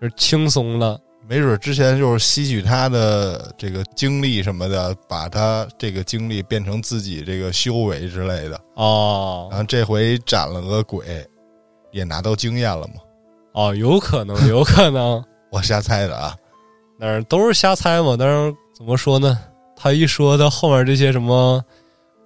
[0.00, 0.98] 是轻松了。
[1.28, 8.60] 没准之前就是吸取他的这个经历什么的，把他这个经历变成自己这个修为之类的。
[8.74, 11.24] 哦然后这回斩了个鬼，
[11.92, 12.94] 也拿到经验了嘛？
[13.52, 15.22] 哦，有可能， 有可能，
[15.52, 16.34] 我瞎猜的啊。
[16.98, 18.16] 但是都是瞎猜嘛。
[18.18, 19.38] 但是怎么说呢？
[19.76, 21.64] 他一说他后面这些什么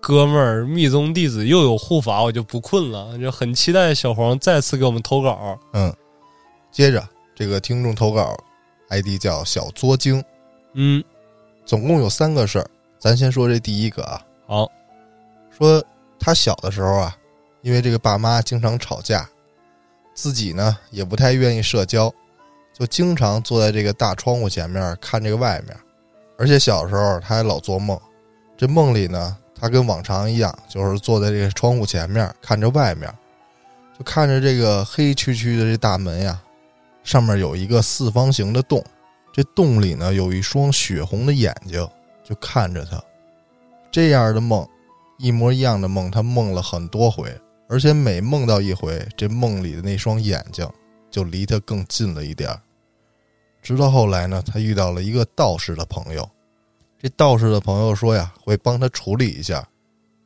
[0.06, 5.58] 哥们儿、密宗弟子又有护法，我就不困了，就很期待小黄再次给我们投稿。
[5.72, 5.90] 嗯，
[6.70, 7.02] 接着
[7.34, 8.36] 这个听众投稿
[8.90, 10.22] ，ID 叫小作精，
[10.74, 11.02] 嗯，
[11.64, 12.70] 总共有三个事儿。
[12.98, 14.70] 咱先说这第一个啊，好，
[15.50, 15.82] 说
[16.20, 17.16] 他小的时候啊，
[17.62, 19.26] 因为这个爸妈经常吵架，
[20.12, 22.12] 自己呢也不太愿意社交，
[22.78, 25.74] 就经常坐在这个大窗户前面看这个外面。
[26.36, 27.98] 而且小时候他还老做梦，
[28.54, 33.12] 这梦里呢，他跟往常一样，就是坐在这个窗户前面看着外面，
[33.96, 36.42] 就看着这个黑黢黢的这大门呀，
[37.02, 38.84] 上面有一个四方形的洞，
[39.32, 41.88] 这洞里呢有一双血红的眼睛，
[42.24, 43.02] 就看着他。
[43.90, 44.68] 这样的梦，
[45.18, 47.32] 一模一样的梦，他梦了很多回，
[47.68, 50.68] 而且每梦到一回，这梦里的那双眼睛
[51.10, 52.50] 就离他更近了一点。
[53.62, 56.28] 直到后来呢，他遇到了一个道士的朋友，
[57.04, 59.62] 这道士的朋友说呀，会帮他处理一下。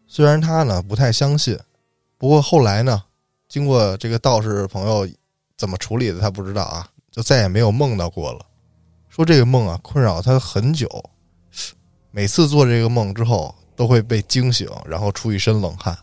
[0.06, 1.58] 虽然他呢不太相信，
[2.16, 3.02] 不过后来呢，
[3.48, 5.04] 经过这个道士朋友
[5.56, 8.46] 怎么处理的，他不知道啊，就再也没有梦到过了。
[9.08, 10.88] 说这个梦啊，困扰他很久，
[12.12, 15.98] 每次做这个梦之后都会被惊醒，然后出一身冷汗。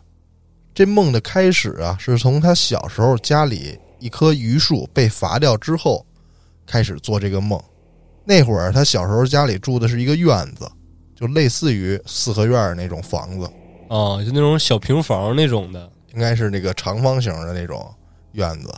[0.74, 6.06] 这梦的开始啊，是从他小时候家里一棵榆树被伐掉之后
[6.66, 7.58] 开始做这个梦。
[8.26, 10.70] 那会儿他小时候家里住的是一个院子，
[11.16, 13.46] 就类似于四合院那种房子，
[13.88, 15.92] 啊，就那种小平房那种的。
[16.14, 17.86] 应该是那个长方形的那种
[18.32, 18.74] 院子。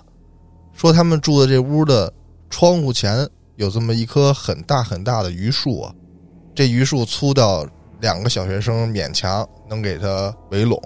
[0.73, 2.11] 说他们住的这屋的
[2.49, 5.93] 窗户前有这么一棵很大很大的榆树啊，
[6.55, 7.63] 这榆树粗到
[8.01, 10.81] 两个小学生勉强能给它围拢。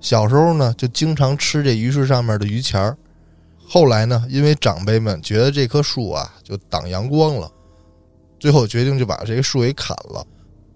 [0.00, 2.96] 小时候呢，就经常吃这榆树上面的榆钱儿。
[3.68, 7.50] 后来呢，因为长辈们觉得这棵树啊就挡阳光了，
[8.38, 10.26] 最后决定就把这个树给砍了。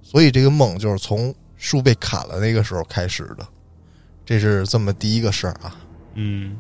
[0.03, 3.47] 所以这个梦就是从树被砍了那个时候开始的。
[4.25, 5.77] 这是这么第一个事儿啊。
[6.15, 6.57] 嗯，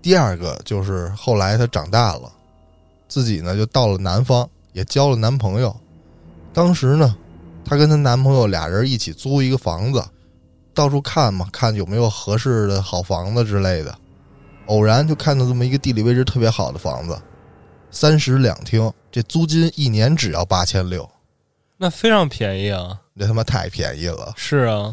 [0.00, 2.32] 第二个就是后来她长大了，
[3.08, 5.74] 自己呢就到了南方，也交了男朋友。
[6.52, 7.16] 当时呢，
[7.64, 10.04] 她跟她男朋友俩人一起租一个房子，
[10.72, 13.94] 到处看嘛，看有没有合适的好房子之类的。
[14.66, 17.20] 偶然就看到这么一个地理位置特别好的房子，
[17.90, 21.08] 三室两厅，这租金一年只要八千六，
[21.76, 23.00] 那非常便宜啊。
[23.16, 24.34] 这他妈太便宜了。
[24.36, 24.92] 是啊，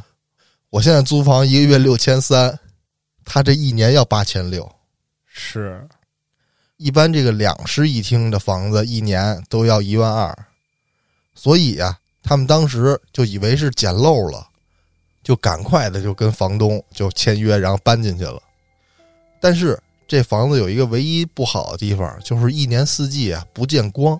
[0.69, 2.59] 我现在租房一个月六千三，
[3.25, 4.71] 他这一年要八千六。
[5.25, 5.89] 是，
[6.77, 10.37] 一般这个两室一厅的房子一年都要一万二，
[11.33, 14.47] 所以啊、他们当时就以为是捡漏了，
[15.23, 18.39] 就赶快的就跟房东就签约，然后搬进去了。
[19.39, 19.81] 但是
[20.11, 24.19] 这房子有一个唯一不好的地方，就是一年四季啊不见光。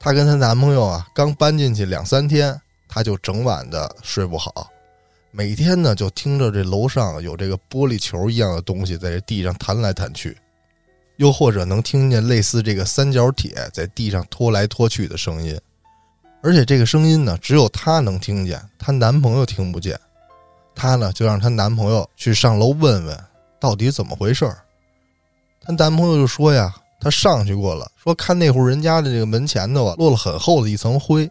[0.00, 4.68] 她跟她男朋友啊刚搬进去两三天，她就整晚的睡不好，
[5.30, 10.36] 每天呢就听着这楼上有这个玻璃球一样的东西在这地上弹来弹去。
[11.18, 15.56] 又或者能听见类似这个三角铁在地上拖来拖去的声音。
[16.42, 19.96] 而且这个声音呢，只有她能听见，她男朋友听不见。
[20.74, 23.16] 她呢，就让她男朋友去上楼问问
[23.60, 24.61] 到底怎么回事儿。
[25.64, 31.30] 她男朋友就说呀，他上去过了，说看那户人家的这个门前头啊，落了很厚的一层灰，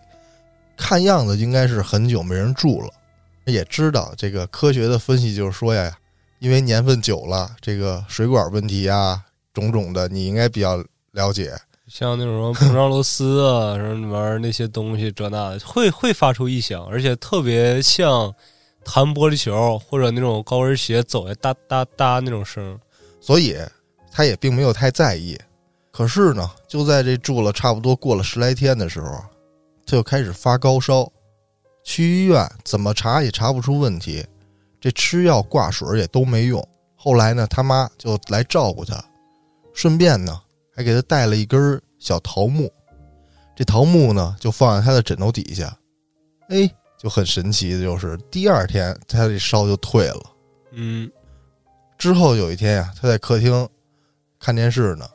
[0.77, 2.89] 看样子应该是很久没人住了。
[3.45, 5.97] 也知道这个科学的分析就是说呀，
[6.39, 9.21] 因为年份久了，这个水管问题啊，
[9.53, 11.53] 种种的，你应该比较了解。
[11.87, 18.33] 像那种什么膨胀螺丝啊，什么玩意儿那些东西，这那的会会发出异响，而且特别像
[18.85, 22.79] 弹玻璃球或者那种高跟鞋走的哒哒哒那种声。
[23.19, 23.57] 所以
[24.11, 25.39] 他也并没有太在意。
[25.91, 29.23] 可是呢，就在这住了差不多过了十来天的时候，
[29.85, 31.11] 他就开始发高烧，
[31.83, 34.25] 去医院怎么查也查不出问题，
[34.79, 36.65] 这吃药挂水也都没用。
[36.95, 39.03] 后来呢，他妈就来照顾他，
[39.73, 40.39] 顺便呢
[40.75, 42.71] 还给他带了一根小桃木，
[43.55, 45.75] 这桃木呢就放在他的枕头底下。
[46.49, 50.21] 哎，就很神奇的就是第二天他这烧就退了。
[50.71, 51.11] 嗯，
[51.97, 53.67] 之后有一天呀，他在客厅
[54.41, 55.07] 看电视呢。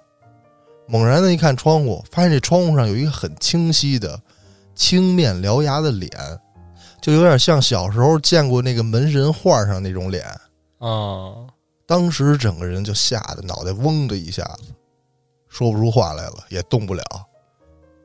[0.89, 4.17] 猛然的一看窗户，发现这窗户上有一个很清晰的
[4.77, 6.11] 青面獠牙的脸，
[7.03, 10.25] 就有点像小时候见过那个门神画上那种脸
[10.79, 11.45] 啊。
[11.87, 14.73] 当时整个人就吓得脑袋嗡的一下子，
[15.49, 17.03] 说不出话来了，也动不了。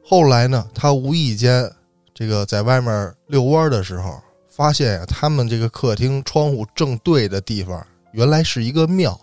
[0.04, 1.72] 后来呢，他无意间
[2.16, 9.20] 这个在外面遛弯的时候，发现呀，他们这个客厅窗户正对的地方，原来是一个庙。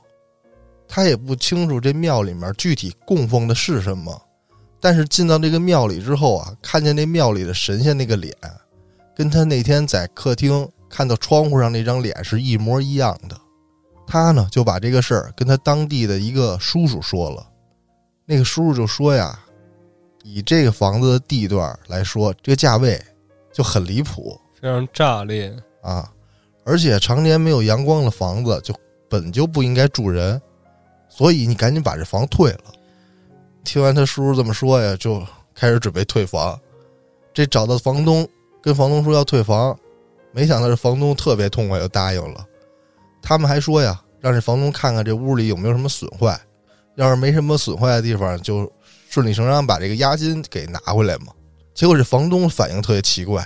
[0.89, 4.21] 他也不清楚这庙里面具体供奉的是什么，
[4.81, 8.35] 但是进到这个庙里之后啊，看见那庙里的神仙那个脸，
[9.15, 13.39] 跟他那天在客厅看到窗户上那张脸是一模一样的。
[14.07, 17.47] 他呢就把这个事儿跟他当地的一个叔叔说了，
[18.25, 19.39] 那个叔叔就说呀，
[20.25, 22.99] 以这个房子的地段来说，这个价位
[23.53, 26.11] 就很离谱，非常炸裂啊！
[26.65, 28.75] 而且常年没有阳光的房子，就
[29.09, 30.41] 本就不应该住人。
[31.19, 32.61] 所以你赶紧把这房退了。
[33.65, 35.21] 听完他叔叔这么说呀，就
[35.53, 36.57] 开始准备退房。
[37.35, 38.27] 这找到房东，
[38.63, 39.77] 跟房东说要退房，
[40.31, 42.47] 没想到这房东特别痛快，就答应了。
[43.21, 46.41] 他们还说呀，让这房东看看这屋里有没有什么损坏，
[46.95, 48.73] 要是没什么损坏的地方，就
[49.11, 51.33] 顺理成章把这个押金给拿回来嘛。
[51.75, 53.45] 结果这房东反应特别奇怪，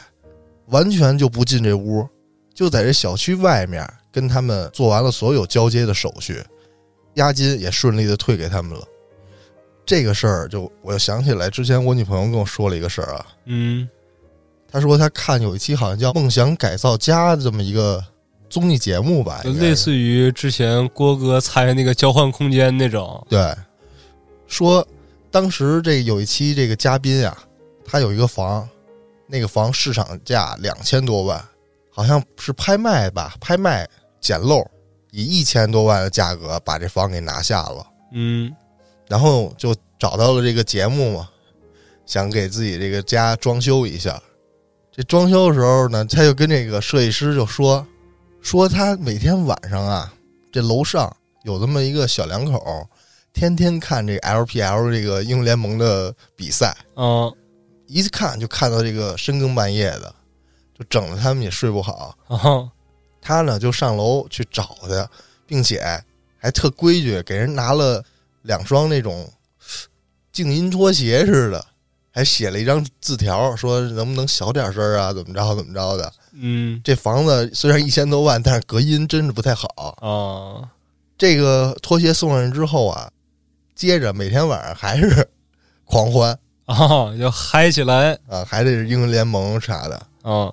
[0.67, 2.07] 完全就不进这屋，
[2.55, 6.45] 就在这小区外面跟他们做完了所有交接的手续。
[7.15, 8.85] 押金也顺利的退给他们了，
[9.85, 13.89] 这个事儿就我又想起来，之前我女朋友跟我说了一个事儿啊，嗯，
[14.71, 18.03] 她说她看有一期好像叫《梦想改造家》这么一个
[18.49, 23.55] 综艺节目吧，就类似于之前郭哥猜那个交换空间那种，对，
[24.47, 24.87] 说
[25.31, 27.37] 当时这有一期这个嘉宾啊，
[27.85, 28.69] 他有一个房，
[29.27, 31.43] 那个房市场价两千多万，
[31.91, 33.89] 好像是拍卖吧，拍卖
[34.21, 34.67] 捡漏。
[35.13, 38.51] 以一千多万的价格把这房给拿下了，嗯，
[39.09, 41.29] 然后就找到了这个节目嘛，
[42.07, 44.21] 想给自己这个家装修一下。
[44.91, 47.87] 这装修的时候呢，他就跟这个设计师就说，
[48.41, 50.13] 说他每天晚上啊，
[50.51, 52.87] 这楼上有这么一个小两口，
[53.35, 57.31] 天天看这 LPL 这个英雄联盟的比赛，嗯，
[57.87, 60.15] 一看就看到这个深更半夜的，
[60.79, 62.17] 就整的他们也睡不好。
[63.23, 65.09] 他呢就上楼去找他，
[65.47, 65.81] 并且
[66.37, 68.05] 还特规矩，给人拿了
[68.43, 69.33] 两双那种
[70.33, 71.65] 静音拖鞋似的，
[72.11, 75.13] 还写了一张字条，说能不能小点声啊？
[75.13, 76.13] 怎么着怎么着的？
[76.33, 79.69] 嗯，这房子虽然一千多万，但是隔音真是不太好
[80.01, 80.69] 啊。
[81.17, 83.09] 这个拖鞋送上去之后啊，
[83.77, 85.29] 接着每天晚上还是
[85.85, 90.51] 狂欢啊，要嗨起来啊，还得是英雄联盟啥的啊。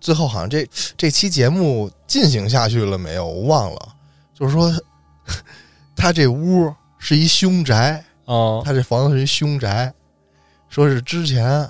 [0.00, 3.26] 最后好像这这期节目进行下去了没有？
[3.26, 3.88] 我忘了。
[4.34, 4.72] 就是说，
[5.96, 9.92] 他这屋是一凶宅啊，他这房子是一凶宅。
[10.68, 11.68] 说是之前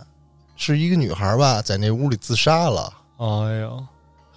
[0.57, 2.93] 是一个女孩吧，在那屋里自杀了。
[3.19, 3.27] 哎
[3.61, 3.71] 呀，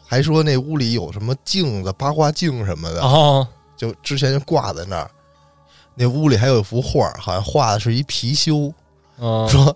[0.06, 5.10] 还说那屋里有什么镜子、八卦镜什么的啊，就之前就挂在那儿。
[5.96, 8.72] 那屋里还有一幅画，好像画的是一貔貅。
[9.50, 9.76] 说。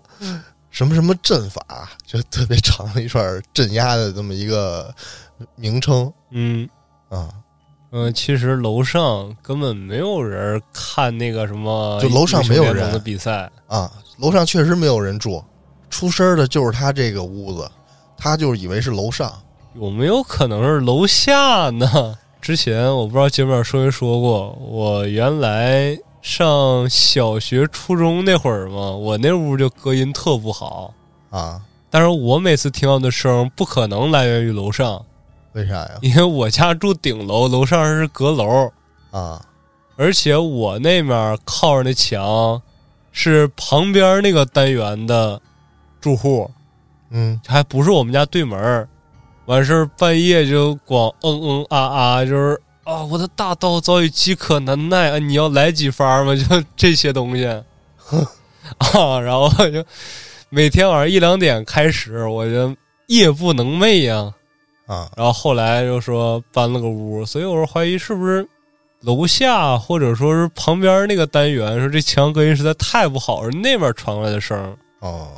[0.74, 4.92] 什么什么阵法，就特别长的一串镇压的这么一个
[5.54, 6.12] 名称。
[6.32, 6.68] 嗯
[7.08, 7.28] 啊，
[7.92, 15.40] 嗯，其实楼上根本没有人看那个什么，就楼上没有人的比赛啊，楼上确实没有人住，
[15.90, 17.70] 出声的就是他这个屋子，
[18.18, 19.32] 他就以为是楼上，
[19.74, 22.18] 有没有可能是楼下呢？
[22.40, 25.96] 之前我不知道节目说没说过，我原来。
[26.24, 30.94] 上小学、初中那会儿嘛，我那屋就隔音特不好。
[31.28, 31.60] 啊。
[31.90, 35.04] 但是我每次听到的声不可能来源于楼上，
[35.52, 35.90] 为啥呀？
[36.00, 38.72] 因为我家住顶楼，楼上是阁楼，
[39.10, 39.44] 啊，
[39.96, 42.60] 而且我那面靠着那墙
[43.12, 45.38] 是旁边那个单元的
[46.00, 46.50] 住户，
[47.10, 48.88] 嗯，还不是我们家对门儿。
[49.44, 56.32] 完事儿半夜就光嗯嗯啊啊，就是啊，我的大刀早已饥渴难耐啊，你要来几发吗？
[56.36, 57.46] 就这些东西。
[58.78, 59.84] 啊，然后就
[60.50, 62.74] 每天晚上一两点开始，我就
[63.06, 64.32] 夜不能寐呀、
[64.86, 68.46] 啊，然后后来就说搬了个屋，所以我说怀疑是不是
[69.00, 74.76] 楼下或者说是旁边那个单元，说这墙隔音实在太不好，是那边传过来的声儿。
[75.00, 75.28] 哦，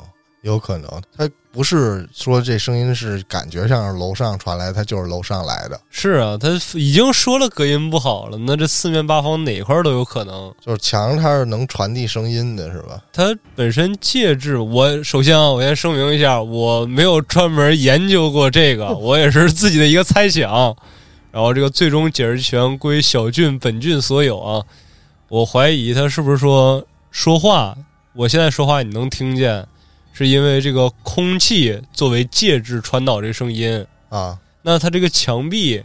[0.42, 10.52] 有可能，他不是说这声音是感觉上是楼上传来，它就是楼上来的，是啊，他已经说了隔音不好了，那这四面八方哪块儿都有可能。
[10.60, 13.00] 就是墙它是能传递声音的，是吧？
[13.10, 20.76] 它本身介质，我首先啊，我先声明一下，我没有专门研究过这个， 我也是自己的一个猜想。
[21.32, 24.62] 然后这个最终解释权归小俊本俊所有啊。
[25.28, 27.74] 我怀疑他是不是说说话，
[28.14, 29.66] 我现在说话你能听见，
[30.16, 33.84] 是因为这个空气作为介质传导这声音。
[34.08, 35.82] 啊，那它这个墙壁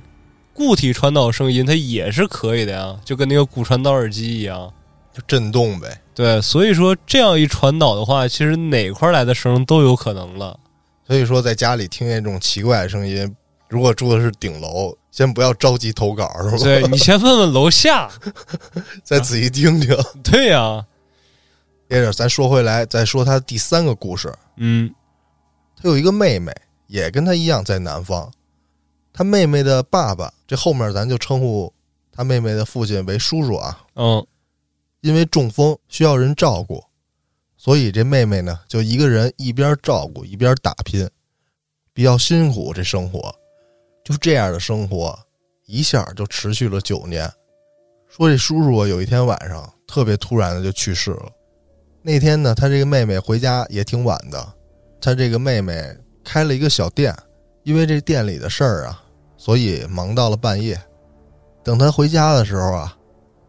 [0.53, 4.71] 固体传导声音，它也是可以的呀，就跟那个骨传导耳机一样。
[5.13, 5.99] 就震动呗。
[6.15, 10.57] 对，所以说这样一传导的话，其实哪块来的声都有可能了。
[11.05, 13.29] 所以说，在家里听见这种奇怪的声音，
[13.67, 16.57] 如果住的是顶楼，先不要着急投稿，是吧？
[16.63, 18.09] 对你先问问楼下。
[19.03, 19.93] 再仔细听听。
[20.23, 20.85] 对呀、
[21.91, 24.33] 接着，咱说回来，再说他第三个故事。
[24.55, 24.89] 嗯
[25.75, 26.49] 他有一个妹妹，
[26.87, 28.31] 也跟他一样在南方。
[29.11, 31.73] 他妹妹的爸爸，这后面咱就称呼
[32.09, 33.85] 他妹妹的父亲为叔叔啊。
[33.95, 34.25] 嗯
[35.01, 36.81] 因为中风需要人照顾，
[37.57, 41.09] 所以这妹妹呢就一个人一边照顾一边打拼，
[41.91, 42.71] 比较辛苦。
[42.73, 43.35] 这生活
[44.05, 45.19] 就这样的生活，
[45.65, 47.29] 一下就持续了九年。
[48.07, 51.29] 说这叔叔啊，有一天晚上特别突然的就去世了。
[52.01, 54.53] 那天呢，他这个妹妹回家也挺晚的，
[54.99, 55.83] 他这个妹妹
[56.23, 57.15] 开了一个小店，
[57.63, 59.03] 因为这店里的事儿啊，
[59.37, 60.79] 所以忙到了半夜。
[61.63, 62.97] 等他回家的时候啊，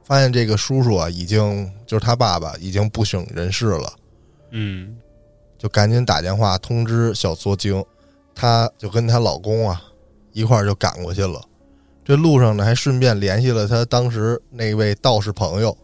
[0.05, 3.92] 发现这个叔叔啊，已经就是他爸爸已经不省人事了，
[4.50, 4.96] 嗯
[5.57, 7.82] 就赶紧打电话通知小作精，
[8.34, 9.80] 她就跟她老公啊
[10.32, 11.40] 一块儿就赶过去了。
[12.05, 15.74] 这路上呢，还顺便联系了她当时那位道士朋友，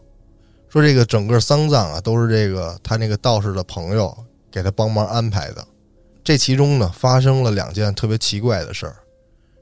[0.69, 4.15] 说这个整个丧葬啊都是这个他那个道士的朋友
[4.51, 5.65] 给他帮忙安排的。
[6.23, 8.95] 这其中呢，发生了两件特别奇怪的事儿。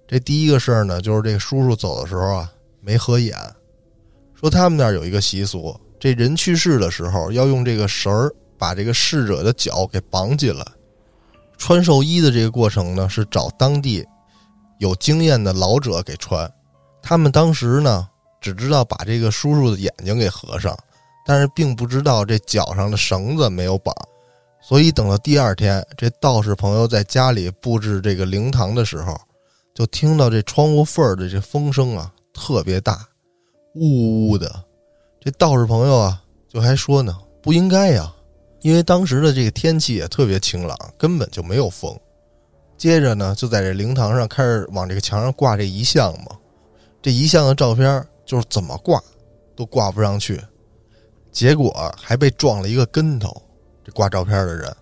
[0.08, 2.52] 这第一个事儿呢，就是这个叔叔走的时候啊
[2.82, 3.38] 没合眼，
[4.36, 10.66] 说他们那儿有一个习俗，这人去世的时候要用这个绳儿把这个逝者的脚给绑起来。
[11.58, 14.06] 穿寿衣的这个过程呢，是找当地
[14.80, 16.52] 有经验的老者给穿。
[17.02, 18.08] 他们当时呢，
[18.42, 20.78] 只知道把这个叔叔的眼睛给合上，
[21.28, 23.94] 但是并不知道这脚上的绳子没有绑。
[24.62, 29.14] 所以等到第二天，这道士朋友在家里布置这个灵堂的时候，
[29.76, 33.06] 就听到这窗户缝儿的这风声啊特别大，
[33.76, 34.64] 呜呜呜的。
[35.20, 38.10] 这道士朋友啊，就还说呢，不应该呀，
[38.62, 41.94] 因为当时的这个天气也特别晴朗，根本就没有风。
[42.78, 46.38] 接着呢，就在这灵堂上开始往这个墙上挂这遗像嘛。
[47.02, 49.02] 这遗像的照片就是怎么挂
[49.56, 50.42] 都挂不上去，
[51.38, 53.32] 结果还被撞了一个跟头。
[53.86, 54.76] 这挂照片的人，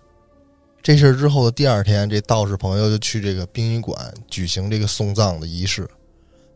[0.82, 5.86] 这事儿之后的第二天，这道士朋友就去这个殡仪馆举行这个送葬的仪式。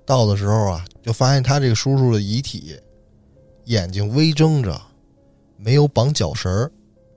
[0.07, 2.74] 到的时候啊，就发现他这个叔叔的遗体
[3.66, 4.80] 眼睛微睁着，
[5.59, 6.72] 没有绑脚绳儿。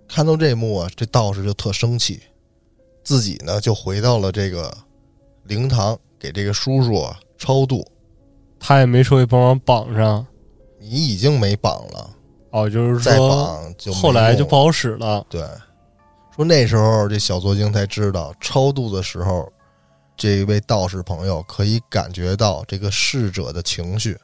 [0.06, 2.20] 看到这幕啊，这道士就特生气，
[3.02, 4.78] 自己呢就回到了这个
[5.46, 7.88] 灵堂，给这个叔叔啊超度。
[8.60, 10.28] 他也没说给帮忙绑上。
[10.82, 12.14] 你已经没绑了，
[12.54, 15.26] 哦，就是再说绑就没后来就用不好使了。
[15.28, 15.42] 对，
[16.36, 19.52] 说那时候这小作精才知道，超度的时候，
[20.16, 24.16] 这位道士朋友可以感觉到这个逝者的情绪。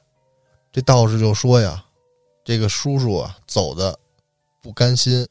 [0.72, 1.84] 这道士就说呀，
[2.46, 3.98] 这个叔叔啊走的
[4.62, 5.28] 不甘心，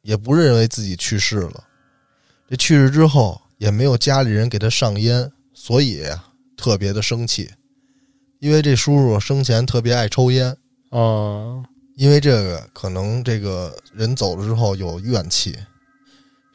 [0.00, 1.62] 也不认为自己去世了。
[2.48, 6.24] 这去世之后也没有家里人给他上烟，所以呀
[6.56, 7.50] 特别的生气，
[8.38, 10.48] 因为这叔叔生前特别爱抽烟。
[10.88, 11.62] 啊，
[12.00, 15.54] 因为这个可能这个人走了之后有怨气，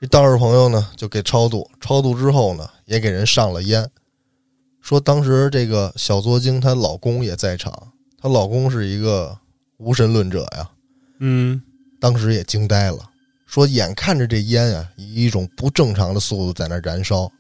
[0.01, 3.87] 这道士朋友呢就给超度，超度之后呢也给人上了烟，
[4.81, 9.37] 说当时这个小作精她老公也在场，她老公是一个
[9.77, 10.67] 无神论者呀，
[11.19, 11.61] 嗯。
[12.01, 12.97] 当时也惊呆了，
[13.45, 17.31] 说眼看着这烟啊，以一种不正常的速度在那燃烧，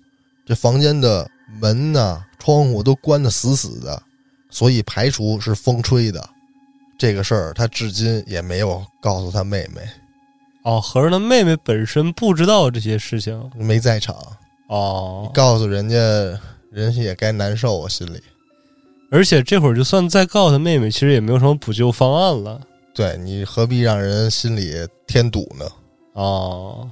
[0.45, 1.27] 这房间的
[1.59, 4.03] 门呐、窗户都关得死死的，
[4.51, 6.29] 所以排除是风吹的。
[6.97, 9.81] 这个事儿他至今也没有告诉他妹妹，
[10.63, 14.15] 哦，合着他妹妹本身不知道这些事情没在场。
[14.67, 15.95] 哦，告诉人家，
[16.71, 18.19] 人家也该难受我，心里。
[19.11, 22.59] 而且这会儿就算再告诉他妹妹，其实也没有什么补救方案了。
[22.93, 24.73] 对你何必让人心里
[25.05, 25.65] 添堵呢？
[26.13, 26.89] 哦，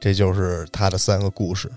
[0.00, 1.70] 这就是他的三个故事。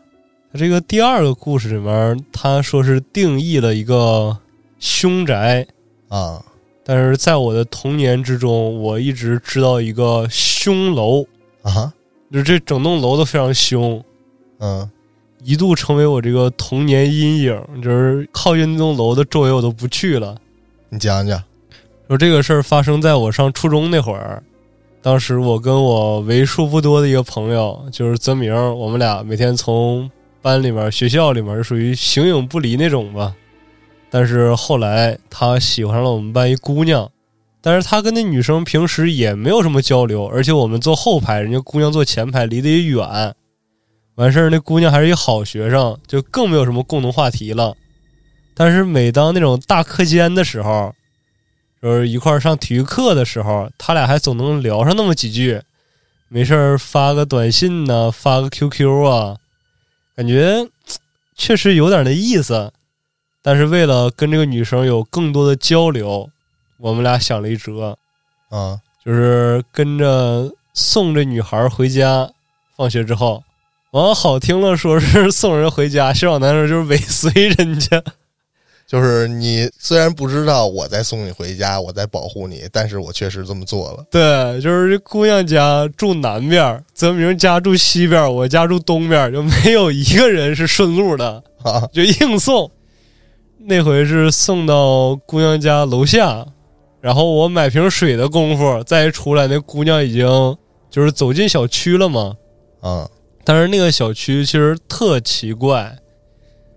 [0.54, 4.38] 他这个第二个故事里面，他说是定义了一个
[4.80, 5.68] 凶宅，
[6.08, 6.42] 啊
[6.86, 11.26] 但是在我的童年之中，我一直知道一个凶楼，
[11.62, 11.94] 啊
[12.32, 14.04] 就是这整栋楼都非常凶，
[14.60, 14.90] 嗯
[15.44, 17.62] 一度成为我这个童年阴影。
[17.82, 20.36] 就是靠近那栋楼的周围我都不去了。
[20.90, 21.42] 你讲讲
[22.08, 24.42] 说这个事儿发生在我上初中那会儿，
[25.02, 30.10] 当时我跟我为数不多的一个朋友，就是泽明，我们俩每天从
[30.42, 33.36] 班里面、学校里面就属于形影不离那种吧。
[34.14, 37.12] 但是后来他喜欢上了我们班一姑娘，
[37.62, 43.34] 但是他跟那女生平时也没有什么交流，而且我们坐后排，人家姑娘坐前排，离得也远。
[44.14, 47.76] 完事儿，那姑娘还是一好学生，就更没有什么共同话题了。
[48.54, 50.94] 但是每当那种大课间的时候，
[51.82, 55.60] 就是一块儿上体育课的时候，他俩还总能聊上那么几句。
[56.28, 59.38] 没事儿发个短信呢，发个 QQ 啊，
[60.16, 60.68] 感觉
[61.36, 62.72] 确实有点那意思。
[63.44, 66.30] 但是为了跟这个女生有更多的交流，
[66.78, 67.98] 我们俩想了一辙，
[68.50, 72.30] 啊就是跟着送这女孩回家。
[72.76, 73.44] 放学之后，
[73.92, 78.02] 往好听了说是送人回家，实往难说就是尾随人家。
[78.88, 84.06] 就是你虽然不知道我在送你回家，我在保护你，但是我确实这么做了。
[84.10, 92.70] 对，就是这姑娘家住南边，泽明家住西边，我家住东边，就没有一个人是顺路的， 啊就硬送。
[93.66, 96.46] 那回是送到姑娘家楼下，
[97.00, 100.28] 然后我买瓶水的功夫，再一出来，那姑娘已经
[100.90, 102.36] 就是走进小区了嘛。
[102.82, 103.10] 啊
[103.46, 105.98] 但是那个小区其实特奇怪，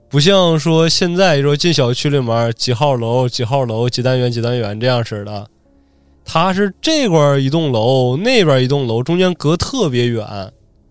[0.08, 5.46] 不像说现在说进小区里面几号楼、几号楼、几单元、几单元这样式的，
[6.24, 10.26] 它是这块一栋楼，那边一栋楼，中间隔特别远。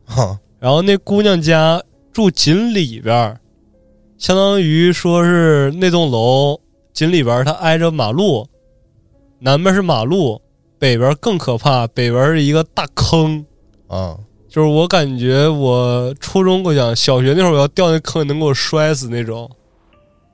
[0.05, 1.83] 哈然后那姑娘家
[2.13, 3.39] 住紧里边儿，
[4.17, 6.59] 相当于说是那栋楼
[6.93, 8.47] 紧里边它挨着马路，
[9.39, 10.41] 南边是马路，
[10.79, 13.45] 北边更可怕，北边是一个大坑。
[13.87, 14.17] 啊
[14.49, 19.51] 就是我感觉我初中我讲小学那会儿我要掉那坑能给我摔死那种，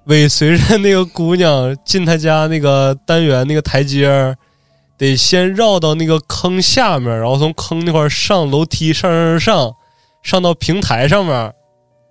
[0.06, 4.38] 尾随着那个姑娘进她家那个单元那个台阶儿，
[4.96, 9.76] 得先绕到那个坑下面，然后从坑那块儿上楼梯上上上上，
[10.22, 11.52] 上到平台上面，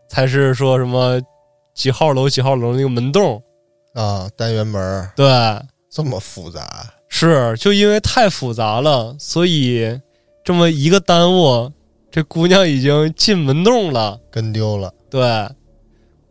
[0.08, 1.20] 才是说什么
[1.80, 3.42] 几号楼几号楼那个门洞。
[3.94, 5.26] 啊，单元门对，
[5.90, 6.62] 这么复杂
[7.08, 9.98] 是就因为太复杂了，所以
[10.44, 11.72] 这么一个耽误，
[12.10, 14.20] 这姑娘已经进门洞了。
[14.30, 15.22] 跟丢了对，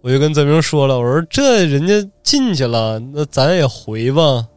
[0.02, 4.48] 我就跟泽明说了，我说这人家进去了，那咱也回吧。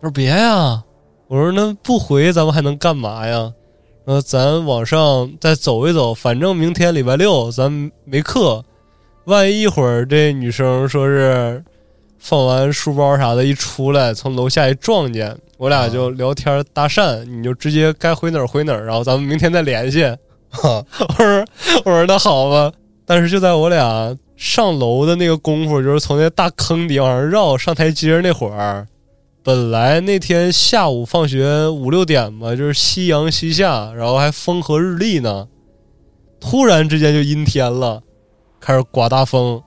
[0.00, 0.82] 他说别呀，
[1.28, 3.52] 我说那不回咱们还能干嘛呀？
[4.06, 8.64] 那咱往上再走一走，反正明天礼拜六咱没课，
[9.30, 11.62] 万一一会儿这女生说是
[12.18, 20.04] 放完书包啥的，一出来从楼下一撞见，我俩就聊天搭讪，你就直接该回哪儿回哪儿，然后咱们明天再联系。
[20.50, 21.44] 哈我说
[21.84, 22.72] 我说那好吧，
[23.06, 28.88] 但是就在我俩上楼的那个功夫，就是从那大坑底往上绕上台阶那会儿，
[29.44, 35.46] 本来那天下午放学五六点吧，就是夕阳西下，然后还风和日丽呢，
[36.40, 38.02] 突然之间就阴天了，
[38.60, 39.60] 开始刮大风，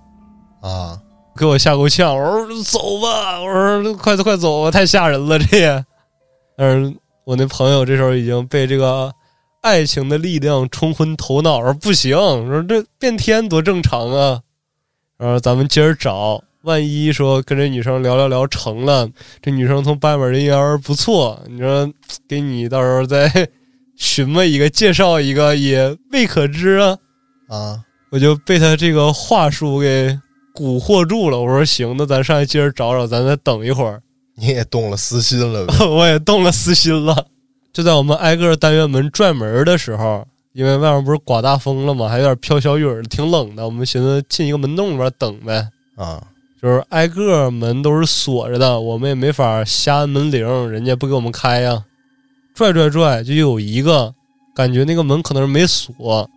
[0.62, 0.98] 啊
[1.36, 2.16] 给我吓够呛。
[2.16, 5.86] 我说走吧，我说快快走吧，太吓人了这也。
[6.56, 9.12] 但是我那朋友这时候已经被这个
[9.62, 12.16] 爱情的力量冲昏头脑，说不行，
[12.48, 14.40] 说这变天多正常啊。
[15.18, 19.10] 然后咱们接着找，万一说跟这女生聊聊聊成了，
[19.42, 21.92] 这女生从班里面人缘不错，你说
[22.28, 23.50] 给你到时候再
[23.98, 26.98] 询问一个，介绍一个也未可知啊。
[27.48, 27.80] 啊
[28.14, 30.08] 我就被他这个话术给
[30.54, 31.40] 蛊惑住了。
[31.40, 34.00] 我说行，那咱上去接着找找，咱再等一会儿。
[34.36, 37.26] 你也动了私心了 我也动了私心了。
[37.74, 43.66] 就在我们挨个单元门拽门的时候，因为外面不是刮大风了嘛，还有点飘小雨儿，挺冷的。
[43.66, 46.22] 我们寻思进一个门洞里边等呗，啊
[46.62, 51.84] 就是挨个门都是锁着的，我们也没法瞎按门铃，人家不给我们开呀。
[52.54, 54.14] 拽拽拽，就有一个
[54.56, 56.30] 感觉那个门可能是没锁，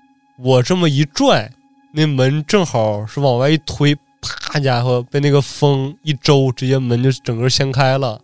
[0.42, 1.52] 我这么一拽，
[1.96, 8.20] 那门正好是往外一推，啪家伙被那个风一周，直接门就整个掀开了。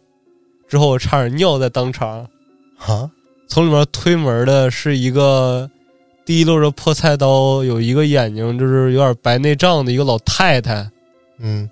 [0.68, 2.28] 之后我差点尿在当场。
[2.76, 3.10] 啊，
[3.48, 5.70] 从里面推门的是一个
[6.26, 10.90] 提溜着破菜刀，有一个眼睛就是有点白内障的一个老太太，
[11.38, 11.70] 嗯，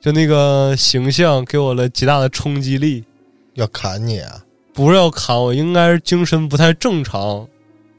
[0.00, 3.04] 就那个形象给我了极大的冲击力。
[3.52, 4.42] 要砍你啊？
[4.72, 7.46] 不是要砍我，应该是精神不太正常，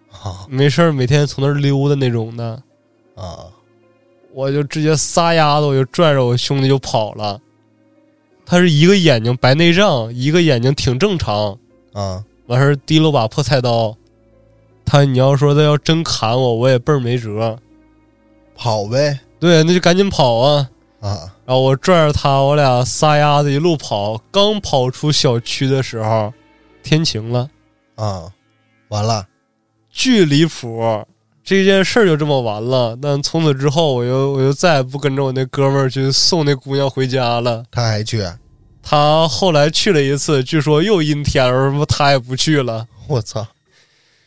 [0.10, 2.64] 啊没事儿每天从那儿溜达那种的。
[3.20, 3.46] 啊，
[4.34, 7.40] 我就直接撒丫子，我就拽着我兄弟就跑了。
[8.46, 11.58] 他是一个眼睛白内障，一个眼睛挺正常，
[11.94, 13.96] 啊，完事儿提了把破菜刀。
[14.86, 17.60] 他你要说他要真砍我，我也倍儿没辙。
[18.56, 19.20] 跑呗！
[19.40, 20.70] 对，那就赶紧跑啊！
[21.00, 24.18] 啊，然后我拽着他，我俩撒丫子一路跑。
[24.32, 26.34] 刚跑出小区的时候，
[26.84, 27.50] 天晴了，
[27.96, 28.32] 啊，
[28.90, 29.28] 完了，
[29.90, 30.82] 巨离谱。
[31.58, 32.96] 这件事儿就这么完了。
[33.02, 37.64] 但从此之后，我又我就再也不跟着我那哥们儿去送那姑娘回家了。
[37.72, 38.24] 他还去？
[38.84, 42.88] 他后来去了一次，据说又阴天了，什么他也不去了。
[43.08, 43.48] 我操！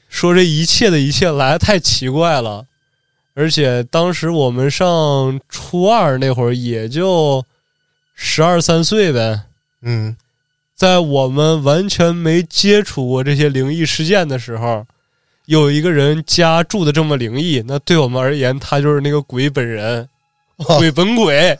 [0.08, 2.66] 说这一切的一切来得太奇怪了，
[3.34, 7.44] 而且当时我们上初二那会儿也就
[8.16, 9.42] 十二三岁呗，
[9.82, 10.16] 嗯，
[10.74, 14.84] 在我们完全没接触过这些灵异事件的时候，
[15.60, 20.08] 有一个人家住的这么灵异，那对我们而言，他就是那个鬼本人，
[20.56, 21.50] 鬼本鬼，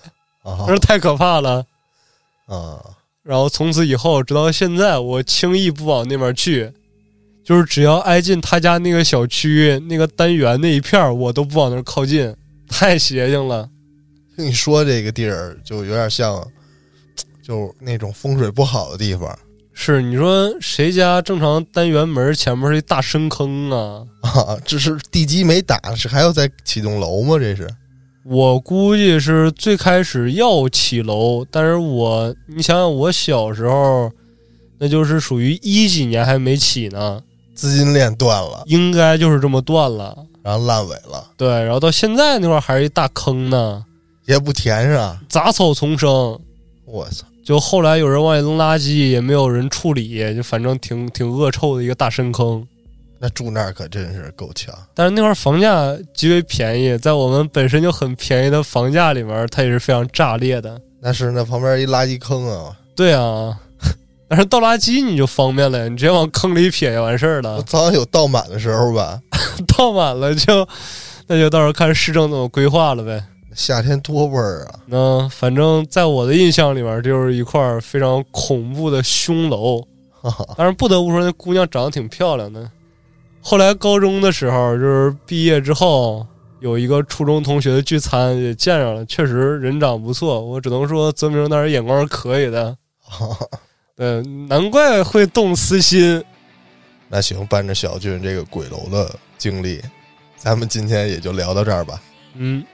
[0.43, 1.63] 啊那太可怕了。
[2.47, 2.81] 啊，
[3.23, 6.73] 然后从此以后，直到现在，我轻易不往那边去，
[7.45, 12.35] 就是只要挨近他家那个小区、那个单元那一片，我都不往那儿靠近，
[12.69, 13.69] 太邪性了。
[14.35, 16.43] 听你说这个地儿就有点像，
[17.43, 19.39] 就那种风水不好的地方
[19.75, 24.05] 是你说谁家正常单元门前面是一大深坑啊？
[24.21, 24.57] 啊。
[24.65, 27.39] 这是地基没打，是还要再起栋楼吗？
[27.39, 27.69] 这是
[28.25, 34.13] 我估计是最开始要起楼，但是我你想想，我小时候
[34.79, 37.21] 那就是属于一几年还没起呢，
[37.55, 40.17] 资金链断了，应该就是这么断了。
[40.45, 43.85] 然后烂尾了，对，然后到现在那块还是一大坑呢，
[44.27, 45.19] 也不填上。
[45.29, 46.39] 杂草丛生。
[46.85, 47.27] 我操！
[47.45, 52.67] 就后来有人往里扔垃圾，也没有人处理，就反正挺挺恶臭的一个大深坑。
[53.19, 54.75] 那住那儿可真是够呛。
[54.95, 60.81] 但是那块儿房价极为便宜，在我们本身就很便宜的房价里面，它也是非常炸裂的。
[61.01, 62.77] 那是那旁边一垃圾坑啊！
[62.97, 63.57] 对啊，
[64.29, 67.63] 但是倒垃圾你就方便了，你直接往坑里撇就完事儿我了。
[67.67, 69.21] 早晚有倒满的时候吧？
[69.77, 70.67] 倒满了就，
[71.29, 73.23] 那就到时候看市政怎么规划了呗。
[73.55, 74.81] 夏天多味儿啊！
[74.87, 79.81] 那反正在我的印象里面，就是一块非常恐怖的凶楼。
[80.11, 82.71] 哈 哈当然不得不说，那姑娘长得挺漂亮的。
[83.41, 86.25] 后来高中的时候，就是毕业之后，
[86.61, 90.41] 有一个初中同学的聚餐也见着了，确实人长不错。
[90.41, 92.77] 我只能说泽明当时眼光是可以的，
[93.97, 96.23] 对，难怪会动私心。
[97.09, 99.83] 那行，伴着小俊这个鬼楼的经历，
[100.37, 102.01] 咱们今天也就聊到这儿吧。
[102.35, 102.65] 嗯，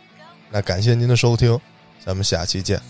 [0.51, 1.59] 那感谢您的收听，
[2.05, 2.81] 咱们下期见。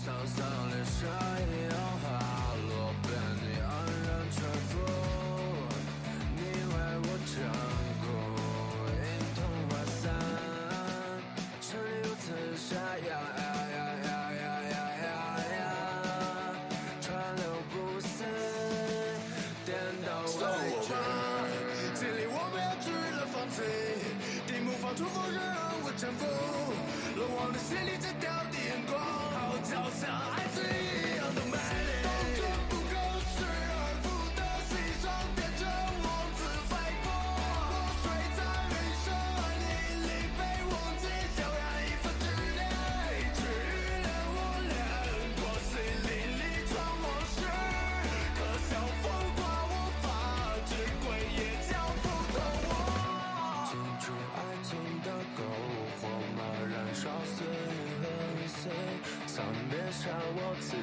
[60.59, 60.75] 我此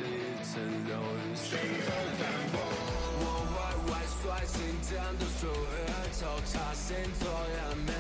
[0.43, 0.57] 次
[0.89, 1.53] 流于心
[1.85, 2.57] 和淡漠。
[3.21, 3.55] 我坏
[3.85, 5.77] 坏率心间的树叶，
[6.17, 7.93] 抽插星座湮灭，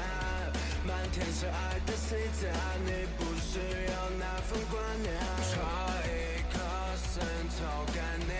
[0.87, 2.49] 满天是爱的细节，
[2.87, 5.13] 你不需要那份观念，
[5.53, 5.53] 差
[6.09, 6.57] 一颗
[6.97, 7.21] 心
[7.59, 8.33] 投给你。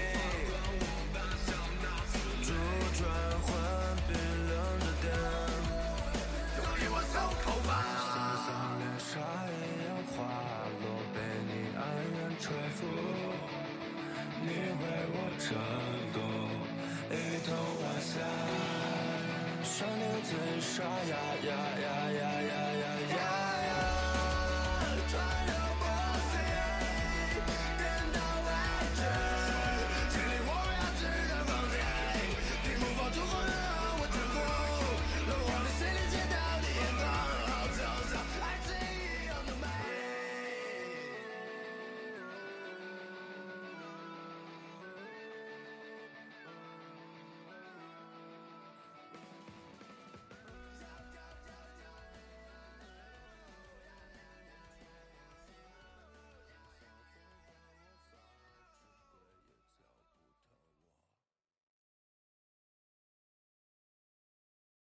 [2.43, 2.49] 主
[2.97, 3.05] 转
[3.43, 3.53] 换
[4.09, 4.17] 冰
[4.49, 5.05] 冷的电。
[6.57, 7.15] 都给我松
[7.45, 7.71] 口吧！
[8.01, 8.17] 心
[8.47, 9.13] 上脸上
[9.53, 10.17] 也有花
[10.81, 11.79] 落，被你安
[12.17, 12.45] 然吹
[12.77, 12.81] 拂。
[14.47, 15.49] 你为我震
[16.15, 16.19] 动，
[17.11, 17.13] 一
[17.45, 17.49] 同
[17.83, 18.15] 晚霞。
[19.65, 20.31] 旋律最
[20.61, 21.51] 沙哑呀
[21.83, 23.15] 呀呀呀呀呀
[23.67, 23.75] 呀！
[25.09, 25.13] 太
[25.51, 25.53] 阳